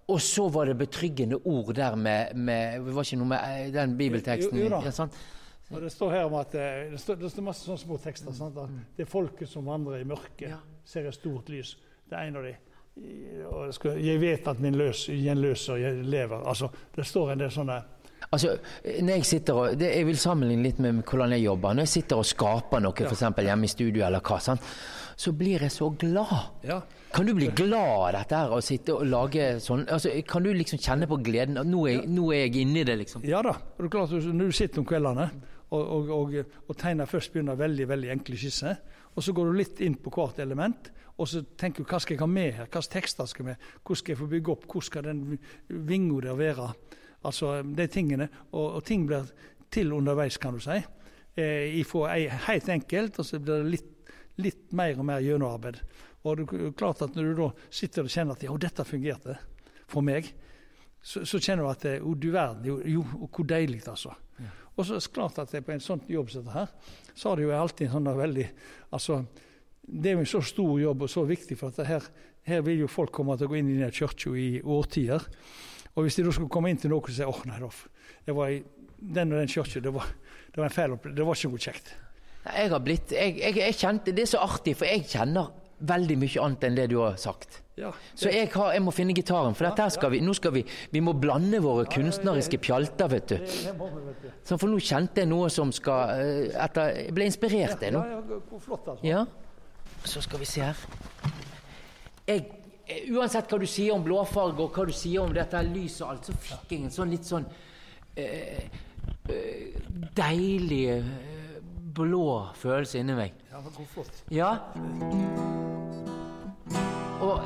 Og 0.08 0.20
så 0.24 0.48
var 0.48 0.70
det 0.70 0.78
betryggende 0.80 1.36
ord 1.44 1.74
der 1.76 1.94
med, 1.96 2.32
med 2.34 2.86
Det 2.86 2.94
var 2.96 3.04
ikke 3.04 3.20
noe 3.20 3.32
med 3.34 3.44
eh, 3.44 3.68
den 3.74 3.98
bibelteksten 3.98 4.58
Jo, 4.58 4.70
jo 4.80 4.94
sant? 4.96 5.20
Og 5.70 5.84
det 5.84 5.92
står 5.92 6.16
her 6.16 6.24
om 6.26 6.34
at 6.40 6.54
eh, 6.58 6.88
det 6.90 6.98
står, 6.98 7.20
det 7.20 7.30
står 7.30 7.46
masse 7.46 7.62
sånne 7.62 7.78
små 7.84 8.00
tekster. 8.02 8.32
Sant? 8.34 8.56
At 8.58 8.96
det 8.96 9.04
er 9.04 9.10
folket 9.10 9.50
som 9.52 9.68
vandrer 9.70 10.02
i 10.02 10.08
mørket, 10.08 10.56
ser 10.82 11.06
et 11.06 11.14
stort 11.14 11.52
lys. 11.52 11.76
Det 12.10 12.16
er 12.18 12.26
en 12.26 12.40
av 12.40 12.48
de. 12.48 12.56
Og 13.50 13.86
jeg 13.98 14.20
vet 14.20 14.46
at 14.48 14.60
min 14.62 14.76
løs, 14.78 15.06
gjenløser 15.10 15.80
jeg 15.80 16.04
lever. 16.06 16.44
Altså, 16.48 16.70
det 16.96 17.06
står 17.06 17.32
en 17.34 17.42
del 17.46 17.50
sånne 17.54 17.80
Altså, 18.30 18.52
når 19.02 19.16
jeg 19.16 19.24
sitter 19.26 19.56
og, 19.58 19.78
det, 19.80 19.88
jeg 19.96 20.06
vil 20.06 20.18
sammenligne 20.20 20.62
litt 20.62 20.78
med 20.78 21.00
hvordan 21.02 21.32
jeg 21.34 21.42
jobber. 21.48 21.72
Når 21.74 21.86
jeg 21.88 21.92
sitter 21.96 22.20
og 22.20 22.26
skaper 22.28 22.82
noe, 22.84 22.94
for 22.94 23.16
f.eks. 23.16 23.46
hjemme 23.48 23.66
i 23.66 23.70
studio, 23.72 24.04
eller 24.06 24.22
hva, 24.22 24.36
sant? 24.44 24.68
så 25.20 25.32
blir 25.36 25.60
jeg 25.60 25.72
så 25.74 25.90
glad. 26.00 26.36
Ja. 26.64 26.78
Kan 27.12 27.26
du 27.26 27.34
bli 27.36 27.50
glad 27.56 27.90
av 27.90 28.12
dette 28.14 28.38
her, 28.38 28.52
å 28.54 28.60
sitte 28.64 28.94
og 28.96 29.08
lage 29.10 29.48
sånn? 29.60 29.82
Altså, 29.92 30.12
kan 30.28 30.46
du 30.46 30.52
liksom 30.56 30.80
kjenne 30.80 31.08
på 31.10 31.18
gleden? 31.20 31.58
Nå 31.68 31.82
er, 31.90 32.06
nå 32.08 32.30
er 32.32 32.46
jeg 32.46 32.62
inni 32.62 32.84
det, 32.88 32.96
liksom. 33.02 33.26
Ja 33.28 33.42
da. 33.44 33.56
Og 33.76 33.82
det 33.82 33.90
er 33.90 33.94
klart, 33.98 34.14
Når 34.14 34.52
du 34.52 34.56
sitter 34.56 34.80
om 34.80 34.86
kveldene 34.88 35.26
og, 35.70 35.82
og, 35.82 36.14
og, 36.16 36.54
og 36.68 36.78
tegner 36.80 37.10
først 37.10 37.34
begynner 37.34 37.58
veldig 37.58 37.88
veldig 37.90 38.14
enkle 38.14 38.38
skisser, 38.40 38.80
og 39.14 39.24
så 39.24 39.34
går 39.34 39.50
du 39.50 39.58
litt 39.58 39.80
inn 39.84 39.96
på 39.98 40.12
hvert 40.14 40.38
element, 40.42 40.90
og 41.20 41.28
så 41.28 41.42
tenker 41.58 41.84
du 41.84 41.90
hva 41.90 41.98
skal 42.00 42.16
jeg 42.16 42.22
ha 42.22 42.28
med 42.30 42.54
her, 42.56 42.68
hvilke 42.70 42.92
tekster 42.94 43.28
skal 43.28 43.50
med, 43.50 43.68
hvordan 43.82 44.00
skal 44.00 44.14
jeg 44.14 44.20
få 44.22 44.28
bygge 44.30 44.52
opp, 44.54 44.66
hvor 44.70 44.84
skal 44.86 45.04
den 45.08 45.24
vinga 45.68 46.22
der 46.24 46.38
være? 46.38 46.70
Altså 47.28 47.58
de 47.62 47.86
tingene. 47.92 48.30
Og, 48.52 48.78
og 48.78 48.84
ting 48.88 49.04
blir 49.08 49.28
til 49.70 49.92
underveis, 49.92 50.38
kan 50.40 50.56
du 50.56 50.62
si. 50.64 50.78
Eh, 51.36 51.76
ifra 51.82 52.14
helt 52.48 52.70
enkelt, 52.72 53.20
og 53.20 53.26
så 53.26 53.40
blir 53.40 53.60
det 53.60 53.74
litt, 53.76 54.14
litt 54.40 54.72
mer 54.76 54.96
og 54.96 55.06
mer 55.10 55.20
gjennomarbeid. 55.24 55.82
Og 56.24 56.40
det 56.40 56.46
er 56.48 56.72
klart 56.76 57.04
at 57.04 57.16
når 57.16 57.28
du 57.28 57.42
da 57.42 57.50
sitter 57.68 58.06
og 58.06 58.12
kjenner 58.12 58.36
at 58.36 58.46
ja, 58.46 58.56
dette 58.60 58.88
fungerte 58.88 59.36
for 59.90 60.04
meg, 60.06 60.32
så, 61.00 61.22
så 61.24 61.40
kjenner 61.40 61.64
du 61.64 61.70
at 61.70 61.86
å, 61.98 62.10
oh, 62.10 62.16
du 62.16 62.28
verden, 62.32 62.66
jo, 62.68 62.80
jo 62.84 63.04
hvor 63.28 63.46
deilig, 63.48 63.82
altså. 63.88 64.12
Og 64.80 64.86
så 64.88 64.96
er 64.96 65.02
det 65.04 65.12
klart 65.12 65.38
at 65.42 65.52
det 65.52 65.60
på 65.66 65.74
en 65.74 65.82
sånn 65.84 66.00
jobb 66.08 66.30
som 66.32 66.44
dette 66.46 66.56
her, 66.56 66.70
så 67.12 67.28
har 67.28 67.36
det 67.36 67.44
jo 67.44 67.52
alltid 67.52 67.86
en 67.86 67.96
sånn 67.98 68.12
veldig 68.16 68.46
Altså, 68.96 69.20
det 69.84 70.10
er 70.10 70.16
jo 70.16 70.22
en 70.24 70.30
så 70.32 70.40
stor 70.42 70.72
jobb 70.80 71.04
og 71.04 71.10
så 71.12 71.24
viktig, 71.28 71.58
for 71.60 71.70
at 71.70 71.86
her, 71.86 72.06
her 72.48 72.62
vil 72.66 72.84
jo 72.84 72.90
folk 72.90 73.12
komme 73.14 73.36
til 73.36 73.46
å 73.46 73.52
gå 73.52 73.58
inn 73.60 73.70
i 73.74 73.78
den 73.78 73.92
kirka 73.94 74.32
i 74.34 74.48
årtier. 74.64 75.26
Og 75.94 76.06
hvis 76.06 76.16
de 76.16 76.24
da 76.26 76.32
skulle 76.34 76.52
komme 76.52 76.72
inn 76.72 76.80
til 76.80 76.92
noen 76.92 77.04
og 77.04 77.12
si 77.14 77.26
åh, 77.26 77.42
nei, 77.50 77.58
da, 77.60 77.70
det 78.26 78.36
var 78.36 78.54
i 78.54 78.60
den 79.00 79.34
og 79.34 79.42
den 79.42 79.52
kirka, 79.52 79.82
det, 79.84 79.92
det 79.92 80.62
var 80.62 80.68
en 80.68 80.74
feil 80.74 80.96
opplevelse, 80.96 81.18
det 81.20 81.28
var 81.28 81.38
ikke 81.38 81.52
noe 81.52 81.64
kjekt. 81.66 81.92
Jeg 82.40 82.72
har 82.72 82.80
blitt 82.80 83.12
jeg, 83.12 83.34
jeg, 83.36 83.56
jeg 83.60 83.76
kjente 83.76 84.12
Det 84.16 84.22
er 84.24 84.30
så 84.30 84.40
artig, 84.40 84.72
for 84.80 84.88
jeg 84.88 85.04
kjenner 85.10 85.50
veldig 85.80 86.16
mye 86.20 86.40
annet 86.44 86.64
enn 86.68 86.76
det 86.78 86.86
du 86.92 86.98
har 87.00 87.16
sagt. 87.20 87.60
Ja, 87.80 87.92
Så 88.14 88.28
jeg, 88.28 88.50
har, 88.52 88.72
jeg 88.74 88.82
må 88.84 88.92
finne 88.92 89.14
gitaren, 89.16 89.54
for 89.56 89.64
dette 89.64 89.80
her 89.86 89.92
skal 89.94 90.10
vi 90.12 90.18
Nå 90.20 90.34
skal 90.36 90.52
vi 90.52 90.60
Vi 90.92 91.00
må 91.00 91.14
blande 91.16 91.62
våre 91.64 91.86
kunstneriske 91.88 92.58
pjalter, 92.60 93.08
vet 93.08 93.30
du. 93.30 93.36
det. 93.40 94.32
Så 94.44 94.58
for 94.60 94.68
nå 94.68 94.76
kjente 94.84 95.22
jeg 95.22 95.30
noe 95.30 95.48
som 95.48 95.72
skal 95.72 96.12
eh, 96.20 96.58
etter, 96.60 96.90
Jeg 97.06 97.14
ble 97.16 97.28
inspirert, 97.30 97.80
jeg 97.80 97.94
nå. 97.96 98.02
Ja, 99.06 99.22
altså. 99.24 100.10
Så 100.12 100.20
skal 100.26 100.42
vi 100.42 100.48
se 100.50 100.60
her. 100.66 100.76
Jeg, 102.28 102.44
eh, 102.86 103.08
uansett 103.14 103.48
hva 103.48 103.58
du 103.62 103.66
sier 103.68 103.94
om 103.96 104.04
blåfarge 104.04 104.60
og 104.66 104.76
hva 104.76 104.84
du 104.88 104.92
sier 104.92 105.24
om 105.24 105.32
dette 105.32 105.62
lyset 105.70 106.04
og 106.04 106.12
alt, 106.14 106.28
så 106.28 106.36
fikk 106.36 106.74
jeg 106.76 106.84
en 106.84 106.94
sånn 106.94 107.14
litt 107.16 107.28
sånn 107.28 107.48
eh, 108.16 108.66
eh, 109.28 109.80
deilig 110.20 110.84
blå 111.96 112.26
følelse 112.60 113.00
inni 113.00 113.16
meg. 113.18 113.40
Ja, 113.50 113.64
hvor 113.64 113.88
flott. 113.96 114.22
Ja. 114.30 114.52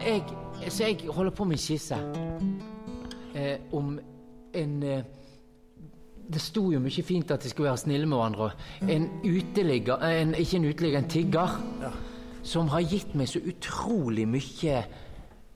Jeg 0.02 0.22
Så 0.68 0.84
jeg 0.84 1.10
holder 1.10 1.30
på 1.30 1.44
med 1.44 1.58
en 1.58 1.62
skisse 1.62 1.98
eh, 3.34 3.58
om 3.72 3.98
en 4.54 4.82
eh, 4.82 5.04
Det 6.32 6.40
sto 6.40 6.70
jo 6.72 6.80
mye 6.80 7.04
fint 7.04 7.30
at 7.30 7.42
de 7.44 7.50
skulle 7.52 7.68
være 7.68 7.82
snille 7.84 8.06
med 8.08 8.16
hverandre. 8.16 8.50
En 8.88 9.08
uteligger 9.24 10.00
eh, 10.00 10.20
en, 10.22 10.34
Ikke 10.34 10.56
en 10.56 10.68
uteligger, 10.70 10.98
en 10.98 11.08
tigger. 11.08 11.56
Ja. 11.82 11.90
Som 12.44 12.68
har 12.68 12.84
gitt 12.84 13.14
meg 13.16 13.28
så 13.28 13.40
utrolig 13.40 14.26
mye 14.28 14.84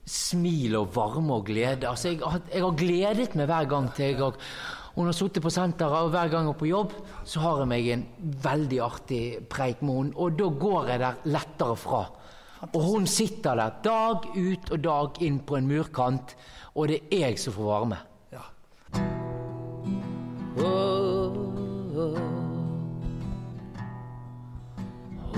smil 0.09 0.75
og 0.77 0.95
varme 0.95 1.35
og 1.37 1.45
glede. 1.45 1.87
Altså, 1.89 2.09
jeg, 2.13 2.41
jeg 2.53 2.63
har 2.63 2.77
gledet 2.77 3.35
meg 3.37 3.49
hver 3.49 3.65
gang 3.69 3.89
til 3.93 4.05
jeg 4.05 4.21
har 4.21 4.37
hun 4.99 5.07
har 5.07 5.15
sittet 5.15 5.43
på 5.43 5.51
senteret, 5.53 5.95
og 6.03 6.09
hver 6.11 6.27
gang 6.27 6.43
hun 6.43 6.51
er 6.51 6.59
på 6.59 6.67
jobb, 6.67 6.93
så 7.23 7.39
har 7.39 7.61
jeg 7.61 7.69
meg 7.71 7.85
en 7.93 8.01
veldig 8.43 8.79
artig 8.83 9.21
preik 9.47 9.83
med 9.85 9.95
henne. 9.95 10.17
Og 10.19 10.33
da 10.35 10.49
går 10.63 10.89
jeg 10.91 10.99
der 10.99 11.21
lettere 11.29 11.75
fra. 11.79 12.01
Og 12.59 12.81
hun 12.83 13.07
sitter 13.07 13.55
der 13.55 13.69
dag 13.83 14.25
ut 14.35 14.71
og 14.71 14.83
dag 14.83 15.21
inn 15.23 15.39
på 15.39 15.55
en 15.55 15.67
murkant, 15.67 16.35
og 16.75 16.87
det 16.91 16.99
er 17.07 17.29
jeg 17.29 17.39
som 17.39 17.53
får 17.55 17.69
varme. 17.69 17.97
Ja. 18.33 18.43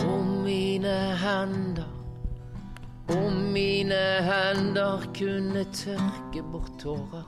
Om 0.01 0.25
mine 0.47 0.97
hender, 1.21 1.91
om 3.13 3.33
mine 3.53 4.01
hender 4.25 5.05
kunne 5.13 5.63
tørke 5.77 6.41
bort 6.51 6.73
tårer. 6.81 7.27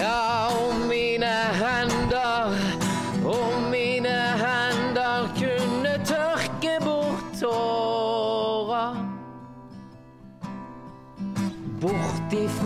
Ja, 0.00 0.48
om 0.48 0.88
mine 0.88 1.34
hender, 1.60 1.97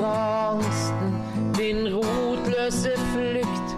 Bort 0.03 0.33
angsten, 0.53 1.15
din 1.59 1.95
rotløse 1.95 2.93
flukt. 3.13 3.69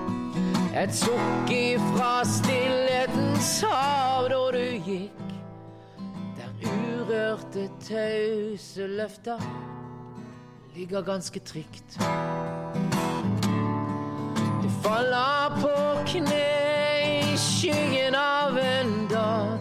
Et 0.82 0.94
sukk 0.94 1.50
ifra 1.50 2.24
stillhetens 2.24 3.60
hav 3.62 4.28
da 4.32 4.40
du 4.56 4.64
gikk. 4.86 5.28
Der 6.38 6.50
urørte, 6.64 7.68
tause 7.88 8.86
løfter 8.86 9.38
ligger 10.74 11.02
ganske 11.02 11.40
trygt. 11.40 11.98
Du 14.62 14.68
faller 14.82 15.54
på 15.60 15.76
kne 16.08 16.42
i 17.04 17.36
skyggen 17.36 18.14
av 18.18 18.58
en 18.58 19.06
dag. 19.10 19.58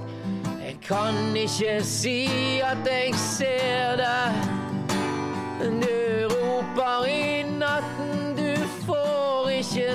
Jeg 0.64 0.80
kan 0.88 1.36
ikke 1.36 1.78
si 1.84 2.18
at 2.66 2.88
jeg 2.90 3.16
ser 3.16 4.02
deg. 4.02 4.50
Du 5.64 6.23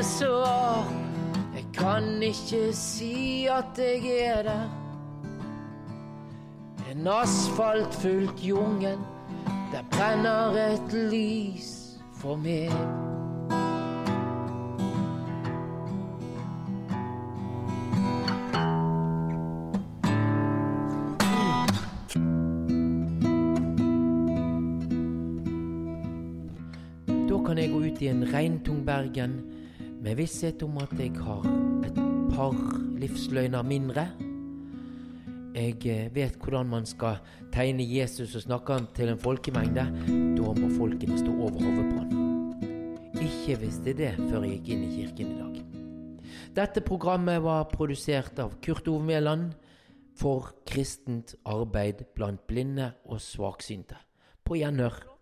får 0.02 0.84
ikke. 0.84 1.08
Jeg 1.54 1.64
kan 1.74 2.22
ikke 2.22 2.72
si 2.72 3.46
at 3.46 3.78
jeg 3.78 4.02
er 4.20 4.42
der. 4.42 4.68
En 6.90 7.06
asfaltfullt 7.06 8.46
jungel, 8.46 8.98
der 9.72 9.82
brenner 9.90 10.74
et 10.74 10.92
lys 10.92 11.98
for 12.14 12.36
meg. 12.36 12.70
Da 27.28 27.44
kan 27.46 27.58
jeg 27.58 27.70
gå 27.70 27.78
ut 27.78 28.02
i 28.02 28.08
en 28.08 28.24
regntung 28.32 28.86
Bergen 28.86 29.58
med 30.00 30.16
visshet 30.18 30.62
om 30.62 30.78
at 30.78 30.92
jeg 30.98 31.12
har 31.18 31.46
et 31.86 31.98
par 32.34 32.54
livsløgner 32.98 33.62
mindre. 33.66 34.06
Jeg 35.58 35.78
eh, 35.90 36.08
vet 36.14 36.36
hvordan 36.38 36.68
man 36.70 36.86
skal 36.86 37.18
tegne 37.52 37.82
Jesus 37.82 38.36
og 38.38 38.44
snakke 38.44 38.76
han 38.76 38.86
til 38.94 39.10
en 39.10 39.18
folkemengde. 39.18 39.86
Da 40.38 40.52
må 40.54 40.70
folkene 40.76 41.18
stå 41.18 41.32
over 41.34 41.58
hodet 41.58 41.88
på 41.90 41.98
han. 42.02 42.14
Ikke 43.18 43.58
visste 43.64 43.94
det 43.96 44.12
før 44.28 44.46
jeg 44.46 44.60
gikk 44.60 44.74
inn 44.74 44.84
i 44.86 44.92
kirken 44.94 45.32
i 45.32 45.38
dag. 45.40 45.58
Dette 46.58 46.82
programmet 46.84 47.42
var 47.42 47.66
produsert 47.72 48.38
av 48.42 48.54
Kurt 48.62 48.88
Ove 48.90 49.02
Mæland 49.04 49.50
for 50.18 50.52
kristent 50.66 51.34
arbeid 51.46 52.04
blant 52.14 52.46
blinde 52.50 52.92
og 53.06 53.22
svaksynte. 53.22 53.98
På 54.44 54.58
gjenhør. 54.58 55.17